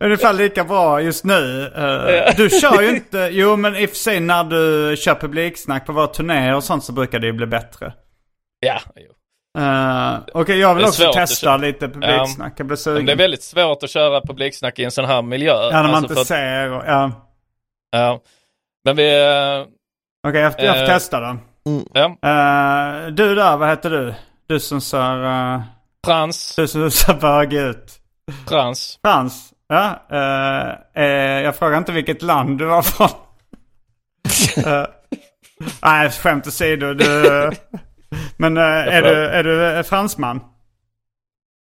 [0.01, 1.67] Ungefär lika bra just nu.
[1.77, 5.87] Eh, Du kör ju inte, jo men i och för sig när du kör publiksnack
[5.87, 7.93] på våra turnéer och sånt så brukar det ju bli bättre.
[8.61, 9.13] Ja, jo.
[9.59, 12.53] Uh, Okej, jag vill också testa lite publiksnack.
[12.57, 13.07] Jag blir sugen.
[13.07, 15.53] det är väldigt svårt att köra publiksnack i en sån här miljö.
[15.53, 17.11] Ja, när man Alltså, inte ser och, ja.
[17.91, 18.21] Ja.
[18.85, 19.03] Men vi...
[20.29, 21.37] Okej, jag, jag får Eh, testa då.
[21.95, 22.05] Ja.
[22.05, 24.15] Eh, du där, vad heter du?
[24.53, 25.61] Du som ser, uh,
[26.07, 26.57] Frans.
[26.57, 27.99] du som ser bög ut.
[28.49, 28.99] Frans.
[29.03, 29.53] Frans.
[29.69, 33.09] Ja, eh, eh, jag frågar inte vilket land du var från.
[34.67, 34.87] Eh,
[35.83, 36.95] Nej, skämt åsido.
[36.95, 37.51] Du,
[38.37, 40.37] men eh, är, du, är du eh, fransman?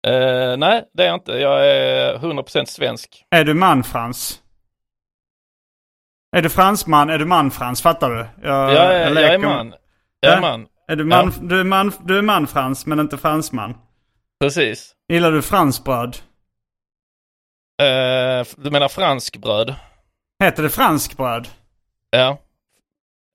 [0.07, 1.32] Eh, nej, det är jag inte.
[1.32, 3.25] Jag är 100% svensk.
[3.30, 4.41] Är du man Frans?
[6.36, 7.09] Är du fransman?
[7.09, 7.82] Är du man Frans?
[7.82, 8.25] Fattar du?
[8.47, 9.73] Jag, Jag är, jag leker är man.
[10.19, 10.67] Jag är man.
[10.92, 13.78] Är du, man, du, är man, du är man Frans men inte fransman?
[14.40, 14.92] Precis.
[15.10, 16.18] Gillar du fransbröd?
[17.82, 19.76] Eh, du menar franskbröd?
[20.44, 21.48] Heter det franskbröd?
[22.10, 22.38] Ja.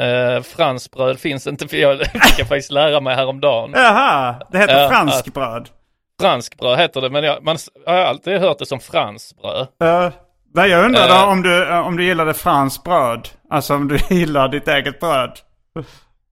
[0.03, 3.73] Eh, franskbröd finns inte, för jag fick jag faktiskt lära mig häromdagen.
[3.75, 5.69] Jaha, det heter Ja, franskbröd.
[6.21, 9.69] Franskbröd heter det, men jag, man jag har alltid hört det som fransbröd.
[9.85, 10.13] Uh,
[10.55, 13.29] nej, jag undrar då om du, om du gillade franskt bröd.
[13.51, 15.39] Alltså om du gillar ditt eget bröd.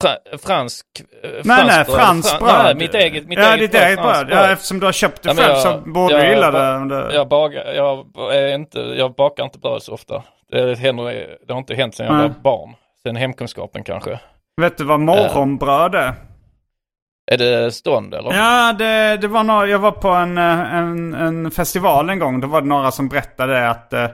[0.03, 0.87] Fra, fransk...
[1.23, 2.65] eh, Nej, nej, franskt Fra- bröd.
[2.65, 4.15] Nej, mitt eget, mitt ja, eget ditt bröd, eget bröd.
[4.15, 6.51] franskt Ja, eftersom du har köpt det men själv jag- så borde jag- du gilla
[6.51, 6.95] det.
[7.09, 7.15] det.
[7.15, 10.23] Jag, bakar, jag, är inte, jag bakar inte bröd så ofta.
[10.51, 12.29] Det, händer, det har inte hänt sedan jag Nej.
[12.29, 12.75] var barn.
[13.03, 14.19] Sen hemkunskapen kanske.
[14.61, 16.13] Vet du vad morgonbröd är?
[17.33, 18.33] Är det stånd eller?
[18.35, 22.41] Ja, det, det var några, jag var på en, eh, en, en festival en gång.
[22.41, 24.05] Då var det några som berättade att, eh,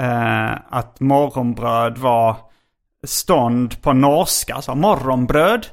[0.00, 2.36] eh, att morgonbröd var
[3.06, 4.54] stånd på norska.
[4.54, 5.66] Alltså morgonbröd.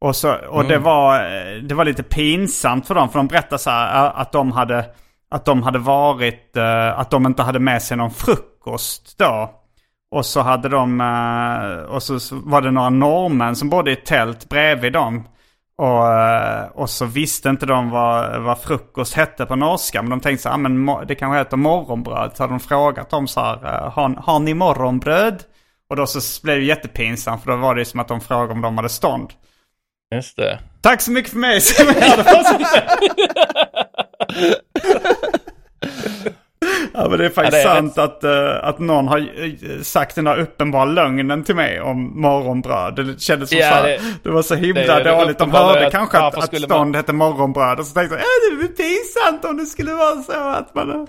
[0.00, 3.08] Och, så, och det, var, eh, det var lite pinsamt för dem.
[3.08, 4.84] För de berättade så här att de hade,
[5.30, 9.50] att de hade varit, eh, att de inte hade med sig någon frukost då.
[10.10, 13.96] Och så hade de, eh, och så så var det några norrmän som bodde i
[13.96, 15.28] tält bredvid dem.
[15.78, 20.02] Och, och så visste inte de vad, vad frukost hette på norska.
[20.02, 22.30] Men de tänkte så här, ah, men det kanske heter morgonbröd.
[22.34, 25.44] Så hade de frågat dem så här, har, har ni morgonbröd?
[25.90, 28.60] Och då så blev det jättepinsamt för då var det som att de frågade om
[28.60, 29.30] de hade stånd.
[30.14, 30.58] Just det.
[30.80, 31.60] Tack så mycket för mig.
[31.60, 31.86] Som
[36.94, 39.82] ja men det är faktiskt Ja, det är sant att, eh, att någon har eh,
[39.82, 42.96] sagt den där uppenbara lögnen till mig om morgonbröd.
[42.96, 45.38] Det kändes som Ja, så det- det, var så himla det dåligt.
[45.38, 47.78] De hörde att kanske att, att stånd man- hette morgonbröd.
[47.78, 51.06] Och så tänkte jag, äh, det är pinsamt om det skulle vara så att man...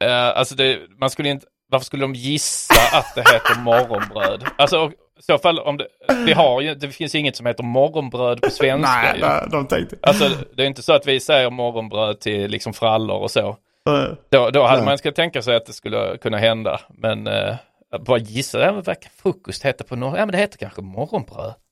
[0.00, 4.44] Eh, alltså det, man skulle inte, varför skulle de gissa att det heter morgonbröd?
[4.58, 5.86] Alltså och, i så fall om det,
[6.26, 9.20] vi har ju, det finns inget som heter morgonbröd på svenska Nej, ju.
[9.26, 9.96] nej, de tänkte...
[10.02, 13.48] Alltså det är inte så att vi säger morgonbröd till liksom frallor och så.
[13.88, 14.84] eh, Då, då hade Nej.
[14.84, 16.80] man ska tänka sig att det skulle kunna hända.
[16.88, 17.54] Men eh,
[17.90, 20.16] att bara gissa, ja, vad kan frukost heter på norr?
[20.18, 21.54] Ja men det heter kanske morgonbröd.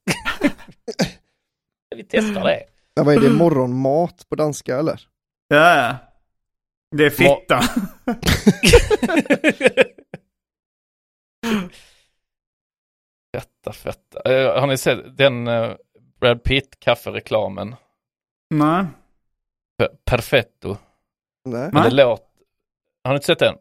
[1.96, 2.60] vi testar det.
[2.94, 5.00] Ja, vad är det, morgonmat på danska eller?
[5.48, 5.94] Ja, ja.
[6.96, 7.60] Det är fitta.
[13.36, 14.32] Fetta, fetta.
[14.32, 15.72] Eh, har ni sett den eh,
[16.20, 17.74] Brad Pitt kaffereklamen?
[18.50, 18.84] nej.
[19.78, 20.76] Per- Perfetto.
[21.44, 21.70] Nej.
[21.72, 21.90] Men Nej.
[21.90, 22.24] det låter...
[23.04, 23.54] Har ni inte sett den?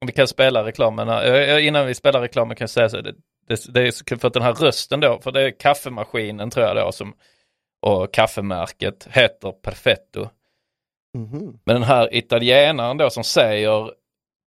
[0.00, 1.08] Om vi kan spela reklamen.
[1.08, 3.00] eh, Innan vi spelar reklamen kan jag säga så.
[3.00, 3.14] Det,
[3.48, 6.50] det, det är så kul för att den här rösten då, för det är kaffemaskinen
[6.50, 7.14] tror jag då som
[7.82, 10.28] och kaffemärket heter Perfetto.
[11.16, 11.58] Mhm.
[11.64, 13.92] Men den här italienaren då som säger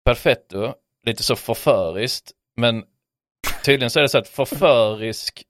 [0.06, 0.74] Perfetto,
[1.06, 2.84] lite så förföriskt, men
[3.66, 5.44] tydligen så är det så att förförisk,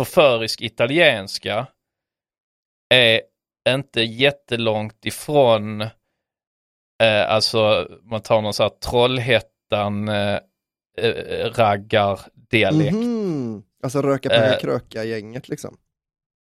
[0.00, 1.66] förförisk italienska
[2.94, 3.20] är
[3.68, 5.90] inte jättelångt ifrån, eh,
[7.28, 10.38] alltså man tar någon sån här Trollhättan eh,
[10.98, 12.94] eh, raggardialekt.
[12.94, 13.62] Mhm.
[13.82, 14.58] Alltså röka på Eh.
[14.58, 15.76] kröka-gänget liksom.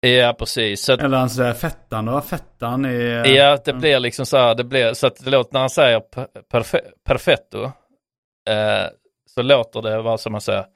[0.08, 0.84] Ja, precis.
[0.84, 3.22] Så att, Eller han säger fettan då, fettan i...
[3.36, 6.00] ja, det blir liksom så här, det blir, så att det låter när han säger
[6.00, 7.64] per, perfe, perfetto,
[8.50, 8.86] eh,
[9.34, 10.66] så låter det vad som man säger.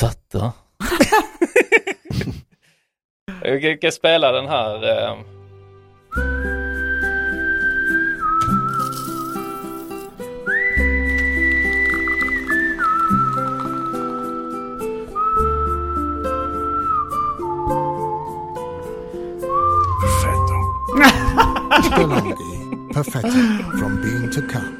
[0.00, 0.52] Fatta.
[3.42, 5.02] Jag kan spela den här.
[5.02, 5.18] Eh,
[21.94, 22.34] Stellangi,
[22.94, 23.28] perfect
[23.78, 24.76] from being to come.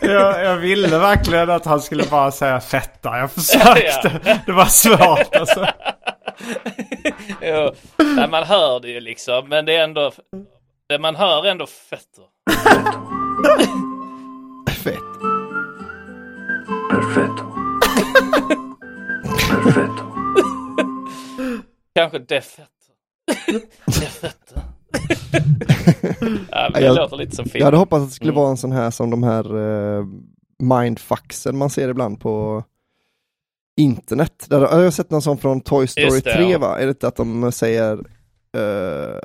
[0.00, 3.18] jag, jag ville verkligen att han skulle bara säga fetta.
[3.18, 4.40] Jag försökte.
[4.46, 5.66] Det var svårt alltså.
[7.42, 7.72] jo,
[8.16, 10.12] nej, man hör det ju liksom, men det är ändå,
[10.88, 12.24] det man hör är ändå fetter.
[14.70, 14.94] Fett.
[16.90, 17.44] Perfetto.
[19.62, 20.04] Perfetto.
[21.94, 22.94] Kanske defetter.
[23.86, 24.62] defetter.
[26.50, 27.58] ja, men Jag- låter lite som film.
[27.60, 28.40] Jag hade hoppats att det skulle Mm.
[28.40, 30.06] vara en sån här som de här uh,
[30.62, 32.64] mindfucksen man ser ibland på
[33.80, 34.46] internet.
[34.48, 36.58] Där, jag har sett någon sån från Toy Story det, 3 ja.
[36.58, 36.78] va?
[36.78, 37.92] Är det inte att de säger
[38.56, 39.18] eh,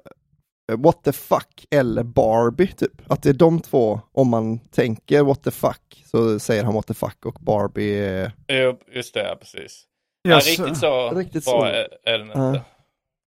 [0.78, 2.92] What the fuck eller Barbie typ?
[3.12, 6.88] Att det är de två, om man tänker what the fuck så säger han what
[6.88, 9.84] the fuck och Barbie är Jo, just det, ja, precis.
[10.22, 11.64] Jag, ja, riktigt så Riktigt så.
[11.64, 12.40] är, är den inte.
[12.40, 12.60] Ja.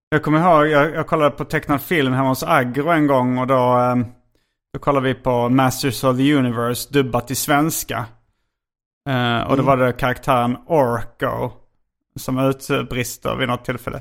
[0.08, 3.46] Jag kommer ihåg, jag, jag kollade på tecknad film hemma hos Agro en gång och
[3.46, 3.96] då, eh,
[4.72, 8.06] då kollade vi på Masters of the Universe dubbat till svenska.
[9.08, 11.50] Eh, och då var det karaktären Orko
[12.18, 14.00] som utbrister vid något tillfälle.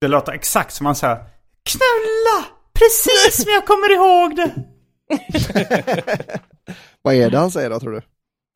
[0.00, 1.16] Det låter exakt som han säger
[1.70, 2.46] Knulla!
[2.78, 4.50] Precis som jag kommer ihåg det!
[7.02, 8.00] Vad är det han säger då tror du?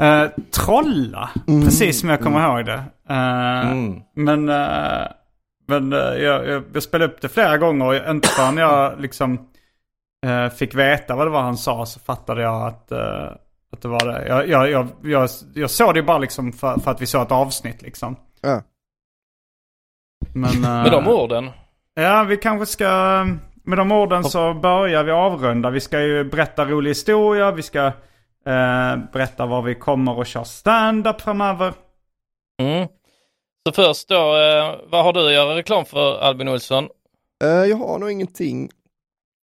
[0.06, 1.64] Eh, trolla, Mm.
[1.64, 2.82] precis som jag kommer ihåg det.
[3.11, 4.00] Eh, Mm.
[4.16, 5.06] Men, eh,
[5.69, 9.49] men eh, jag, jag, jag spelade upp det flera gånger och inte förrän jag liksom
[10.27, 13.31] eh, fick veta vad det var han sa så fattade jag att, eh,
[13.73, 14.29] att det var det.
[14.29, 17.33] Jag, jag, jag, jag, jag såg det bara liksom för, för att vi såg ett
[17.33, 18.16] avsnitt liksom.
[18.41, 18.62] Ja.
[20.35, 21.51] Men, eh, Med de orden.
[21.95, 22.87] Ja, vi kanske ska...
[23.62, 25.71] Med de orden så börjar vi avrunda.
[25.71, 27.51] Vi ska ju berätta rolig historia.
[27.51, 27.87] Vi ska
[28.47, 31.73] eh, berätta var vi kommer att köra stand-up framöver.
[32.62, 32.89] Mm.
[33.69, 36.89] Så först då, eh, vad har du att göra reklam för Albin Olsson?
[37.45, 38.71] Eh, jag har nog ingenting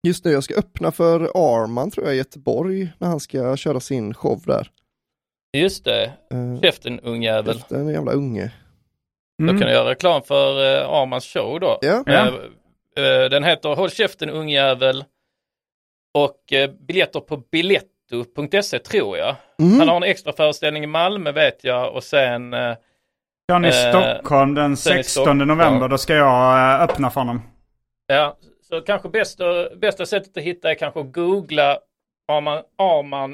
[0.07, 0.31] just nu.
[0.31, 4.41] Jag ska öppna för Arman tror jag i Göteborg när han ska köra sin show
[4.45, 4.71] där.
[5.57, 7.57] Just det, Uh, käften ungjävel.
[7.57, 8.51] efter en jävla unge.
[9.37, 11.79] Då kan du göra reklam för eh, Armans show då.
[11.81, 12.03] Ja.
[12.05, 12.27] Ja.
[12.97, 15.03] Eh, eh, den heter Håll käften ungjävel
[16.13, 19.35] och eh, biljetter på biletto.se tror jag.
[19.57, 19.79] Mhm.
[19.79, 22.55] Han har en extra föreställning i Malmö vet jag och sen
[23.47, 25.37] Ja, i Eh, Stockholm den sen i 16 Stockholm.
[25.47, 25.87] november.
[25.87, 27.41] Då ska jag eh, öppna för honom.
[28.07, 28.37] Ja,
[28.69, 29.43] så kanske bästa,
[29.75, 31.77] bästa sättet att hitta är kanske att googla
[32.31, 33.33] Arman, Arman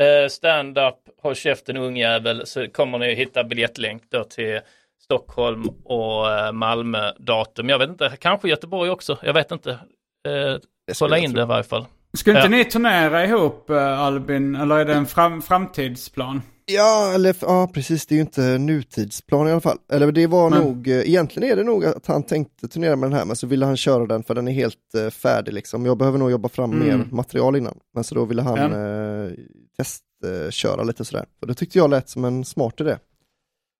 [0.00, 4.60] eh, stand-up, håll käften ungjävel så kommer ni att hitta biljettlänk då till
[5.02, 7.68] Stockholm och eh, Malmö datum.
[7.68, 9.18] Jag vet inte, kanske Göteborg också.
[9.22, 9.70] Jag vet inte.
[9.70, 10.56] Eh,
[10.92, 11.86] skulle kolla in det i varje fall.
[12.12, 12.48] Ska inte Ja.
[12.48, 14.56] ni turnera ihop Albin?
[14.56, 16.42] Eller är det en fram, framtidsplan?
[16.72, 19.78] Ja, eller ja, precis, det är ju inte nutidsplan i alla fall.
[19.92, 20.58] Eller det var Nej.
[20.60, 23.46] nog, eh, egentligen är det nog att han tänkte turnera med den här, men så
[23.46, 25.86] ville han köra den för den är helt eh, färdig liksom.
[25.86, 26.86] Jag behöver nog jobba fram Mm.
[26.98, 27.78] mer material innan.
[27.94, 28.64] Men så då ville han Ja.
[28.64, 29.30] eh,
[29.78, 31.26] testköra eh, köra lite sådär.
[31.40, 32.96] Och det tyckte jag lät som en smart idé.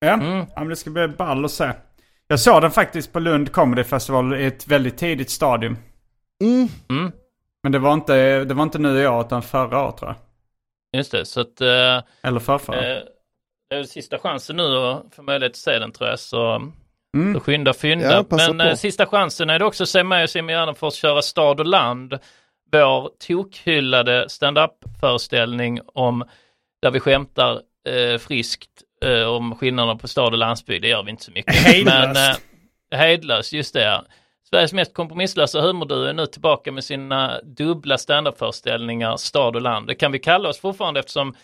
[0.01, 0.37] Ja, Mm.
[0.37, 1.71] ja men det ska bli ball att se.
[2.29, 5.77] Jag såg den faktiskt på Lund Comedy Festival i ett väldigt tidigt stadium.
[6.45, 6.69] Mm.
[6.91, 7.13] Mm,
[7.63, 10.17] Men det var inte, det var inte nu i år utan förra året tror jag.
[10.97, 12.97] Just det, så att eh, Eller förrförra.
[12.97, 13.03] eh,
[13.71, 16.19] det är sista chansen nu att få möjlighet att se den tror jag.
[16.19, 16.71] Så
[17.17, 17.35] Mm.
[17.35, 18.13] Så skynda fynda.
[18.13, 18.65] Ja, Men på.
[18.65, 21.67] eh, sista chansen är det också att se mig och Simon Gärdenfors köra Stad och
[21.67, 22.19] land.
[22.73, 26.25] Vår tokhyllade stand-up-föreställning om
[26.83, 28.71] där vi skämtar eh, friskt
[29.05, 30.83] eh, om skillnaderna på stad och landsbygd.
[30.83, 31.55] Det gör vi inte så mycket.
[31.55, 32.07] Hejdlöst.
[32.15, 32.37] Men, eh,
[32.99, 34.03] hejdlöst, just det.
[34.51, 39.87] Sveriges mest kompromisslösa humorduo är nu tillbaka med sina dubbla stand-up-föreställningar Stad och land.
[39.87, 41.35] Det kan vi kalla oss fortfarande eftersom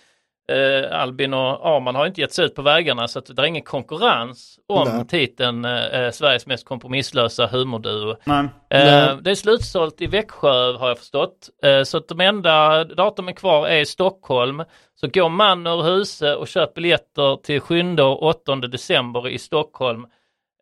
[0.48, 3.46] eh, Albin och Arman har inte gett sig ut på vägarna så att det är
[3.46, 5.06] ingen konkurrens om Nej.
[5.06, 8.16] titeln eh, Sveriges mest kompromisslösa humorduo.
[8.24, 9.16] Men, Eh, Nej.
[9.22, 11.48] det är slutsålt i Växjö har jag förstått.
[11.62, 14.64] Eh, så att de enda datumen kvar är i Stockholm.
[14.94, 20.06] Så gå man ur huset och köp biljetter till 7 och 8 december i Stockholm.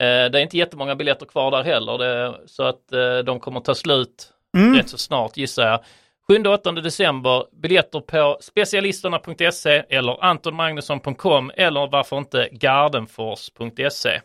[0.01, 1.99] Eh, det är inte jättemånga biljetter kvar där heller.
[1.99, 4.75] Det, så att eh, de kommer ta slut mm.
[4.75, 5.81] rätt så snart gissar jag.
[6.29, 14.21] 7 och 8 december, biljetter på specialisterna.se eller antonmagnusson.com eller varför inte gardenfors.se.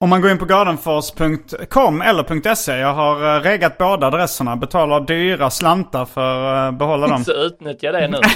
[0.00, 2.76] Om man går in på gardenfors.com eller .se.
[2.76, 4.56] Jag har eh, regat båda adresserna.
[4.56, 7.24] Betalar dyra slantar för att behålla dem.
[7.24, 8.18] Så utnyttja det nu.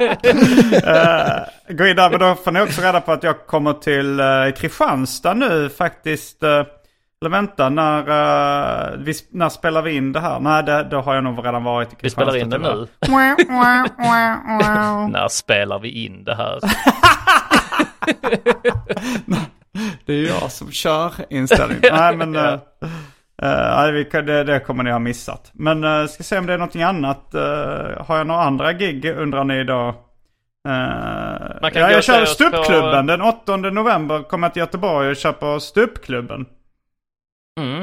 [0.00, 4.20] Eh, gå in där, men då får ni också reda på att jag kommer till
[4.20, 6.42] uh, Kristianstad nu faktiskt.
[6.42, 10.40] Uh, eller vänta, när, uh, vi, när spelar vi in det här?
[10.40, 12.32] Nej, det, då har jag nog redan varit i Vi Kristianstad.
[12.32, 12.86] spelar in det nu.
[15.12, 16.58] När spelar vi in det här?
[20.06, 21.82] Det är jag som kör inställningen.
[21.92, 22.52] Nej men uh,
[23.42, 25.50] uh, vi kan- det, det kommer ni ha missat.
[25.54, 27.30] Men uh, ska se om det är någonting annat.
[27.34, 27.40] Uh,
[28.06, 29.88] har jag några andra gig undrar ni då?
[30.68, 30.74] Uh,
[31.74, 33.06] ja, jag kör stupklubben.
[33.06, 36.46] på- Den 8 november kommer jag till Göteborg och kör på stupklubben.
[37.60, 37.82] Mm.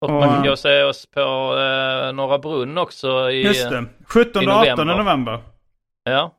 [0.00, 3.42] Och Och, man kan eh, gå och se oss på eh, Norra Brunn också i...
[3.46, 3.84] Just det.
[4.06, 4.96] 17 i och 18 november.
[5.04, 5.42] november.
[6.04, 6.32] Ja.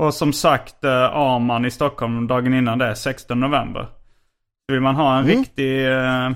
[0.00, 3.82] Och som sagt uh, Arman i Stockholm dagen innan det, 16 november.
[4.68, 5.38] Så vill man ha en Mm.
[5.38, 6.30] riktig uh,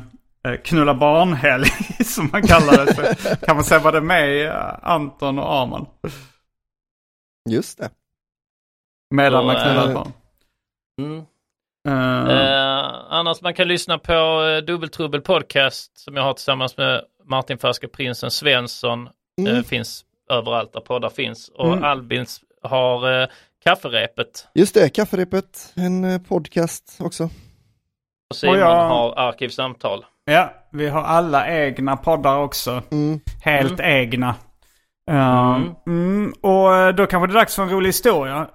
[0.48, 1.64] uh, knulla barnhelg
[2.04, 3.16] som man kallar det.
[3.16, 5.86] Så kan man säga vad det är med uh, Anton och Arman.
[7.50, 7.90] Just det.
[9.14, 10.12] Medan Och, man knullar eh, barn.
[11.00, 11.16] Mm.
[11.88, 14.12] Uh, Eh, annars man kan lyssna på
[14.42, 19.08] uh, Dubbeltrubbel podcast som jag har tillsammans med Martin Färska Prinsen Svensson.
[19.40, 19.56] Mm.
[19.56, 21.48] Eh, finns överallt där poddar finns.
[21.48, 21.84] Och Mm.
[21.84, 23.28] Albins har uh,
[23.64, 24.46] kafferepet.
[24.54, 27.24] Just det, Kafferepet, en eh, podcast också.
[28.30, 30.04] Och Simon Och jag- har Arkivsamtal.
[30.24, 32.82] ja, vi har alla egna poddar också.
[32.92, 33.20] Mm.
[33.44, 34.34] Helt egna.
[35.10, 35.74] Uh, Mm.
[35.86, 38.46] mm, och eh, då kanske det är dags för en rolig historia.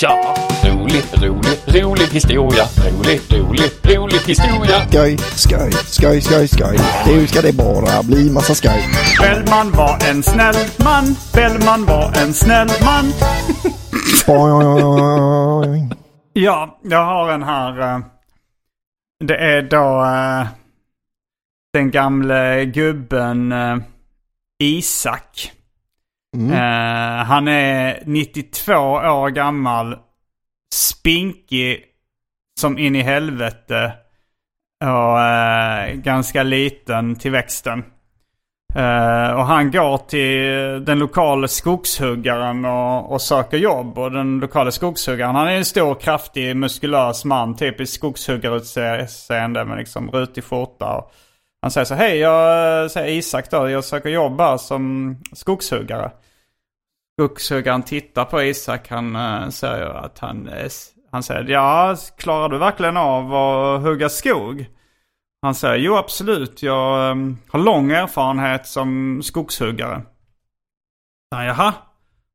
[0.00, 0.34] Ja!
[0.64, 2.64] Rolig, rolig, rolig historia.
[2.86, 4.86] Rolig, rolig, rolig historia.
[4.88, 6.78] Skoj, skoj, skoj, skoj, skoj.
[7.06, 8.84] Nu ska det bara bli massa skoj.
[9.20, 10.54] Bellman var en snäll
[10.84, 11.04] man.
[11.34, 13.04] Bellman var en snäll man.
[16.32, 17.80] Ja, jag har en här.
[17.80, 18.00] eh,
[19.24, 20.46] Det är då eh,
[21.72, 23.76] den gamle gubben eh,
[24.62, 25.52] Isak.
[26.36, 26.50] Mm.
[27.26, 29.96] Han är 92 år gammal.
[30.74, 31.84] Spinkig
[32.60, 33.92] som in i helvete.
[34.84, 35.18] Och
[36.02, 37.84] ganska liten till växten.
[38.76, 43.98] Uh, och han går till den lokala skogshuggaren och, och söker jobb.
[43.98, 47.56] Och den lokala skogshuggaren, han är en stor, kraftig, muskulös man.
[47.56, 50.96] Typiskt skogshuggarutseende med liksom rutig skjorta.
[50.96, 51.12] Och
[51.62, 56.10] Han säger så hej jag säger Isak då, jag söker jobb här som skogshuggare.
[57.20, 60.70] Skogshuggaren tittar på Isak, han uh, säger att han, eh,
[61.10, 64.66] han säger ja, klarar du verkligen av att hugga skog?
[65.42, 67.16] Han säger jo absolut, jag eh,
[67.48, 70.02] har lång erfarenhet som skogshuggare.
[71.30, 71.74] Ja, Jaha,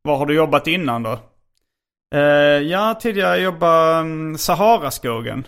[0.01, 1.19] var har du jobbat innan då?
[2.15, 2.21] Eh,
[2.61, 5.47] ja, tidigare jobbade um, Saharaskogen.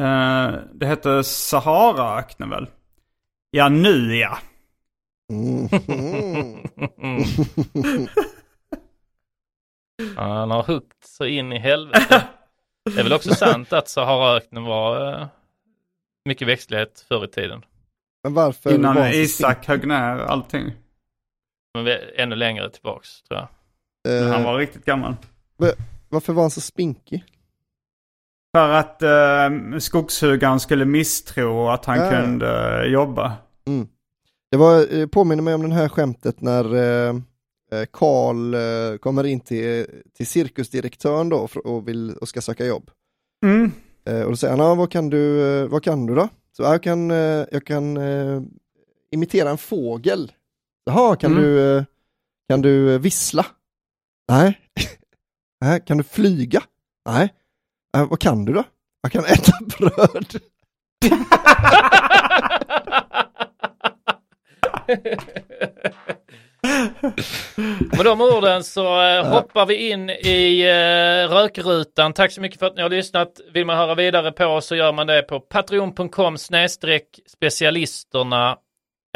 [0.00, 2.66] Eh, det heter Saharaöknen väl?
[3.50, 4.38] Ja, nu ja.
[10.16, 12.24] Han har huggt så in i helvete.
[12.84, 15.26] Det är väl också sant att Saharaöknen var eh,
[16.24, 17.64] mycket växtlighet förr i tiden.
[18.24, 20.72] Men varför Innan var Isak högg ner allting.
[21.74, 23.40] Men vi- ännu längre tillbaks tror
[24.04, 24.22] jag.
[24.22, 25.14] eh, Han var riktigt gammal.
[26.08, 27.24] Varför var han så spinkig?
[28.56, 32.10] För att eh, skogshuggaren skulle misstro att han Ja.
[32.10, 33.32] kunde eh, jobba.
[34.50, 36.64] Det var, påminner mig om den här skämtet när
[37.90, 38.54] Karl
[38.98, 39.86] kommer in till,
[40.16, 42.90] till cirkusdirektören då och, vill, och ska söka jobb.
[43.44, 43.72] Mm.
[44.04, 46.28] Eh, och då säger han, vad, kan du, eh, vad kan du då?
[46.56, 48.42] Så "Ah, jag kan, eh, jag kan eh,
[49.10, 50.32] imitera en fågel.
[50.84, 51.42] Jaha, kan, Mm.
[51.44, 51.84] du, eh,
[52.48, 53.46] kan du eh, vissla?
[54.28, 54.58] Nej.
[55.60, 55.82] Nej.
[55.86, 56.62] Kan du flyga?
[57.08, 57.34] Nej.
[57.92, 58.64] "Ah, vad kan du då?
[59.02, 60.40] Jag kan äta bröd.
[67.96, 72.12] Med de orden så eh, hoppar vi in i eh, rökrutan.
[72.12, 73.28] Tack så mycket för att ni har lyssnat.
[73.54, 78.56] Vill man höra vidare på oss så gör man det på patreon.com snedstreck specialisterna.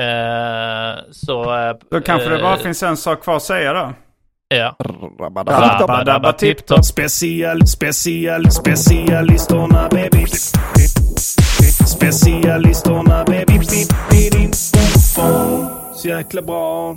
[0.01, 1.44] Eh, så...
[1.90, 3.93] Då kanske det bara finns en sak kvar att säga då.
[4.48, 4.77] Ja.
[5.20, 6.85] Rabba, dabba, tipp-topp.
[6.85, 10.27] Special, special, specialisterna baby.
[11.86, 13.59] Specialisterna baby.
[15.94, 16.97] Så jäkla bra.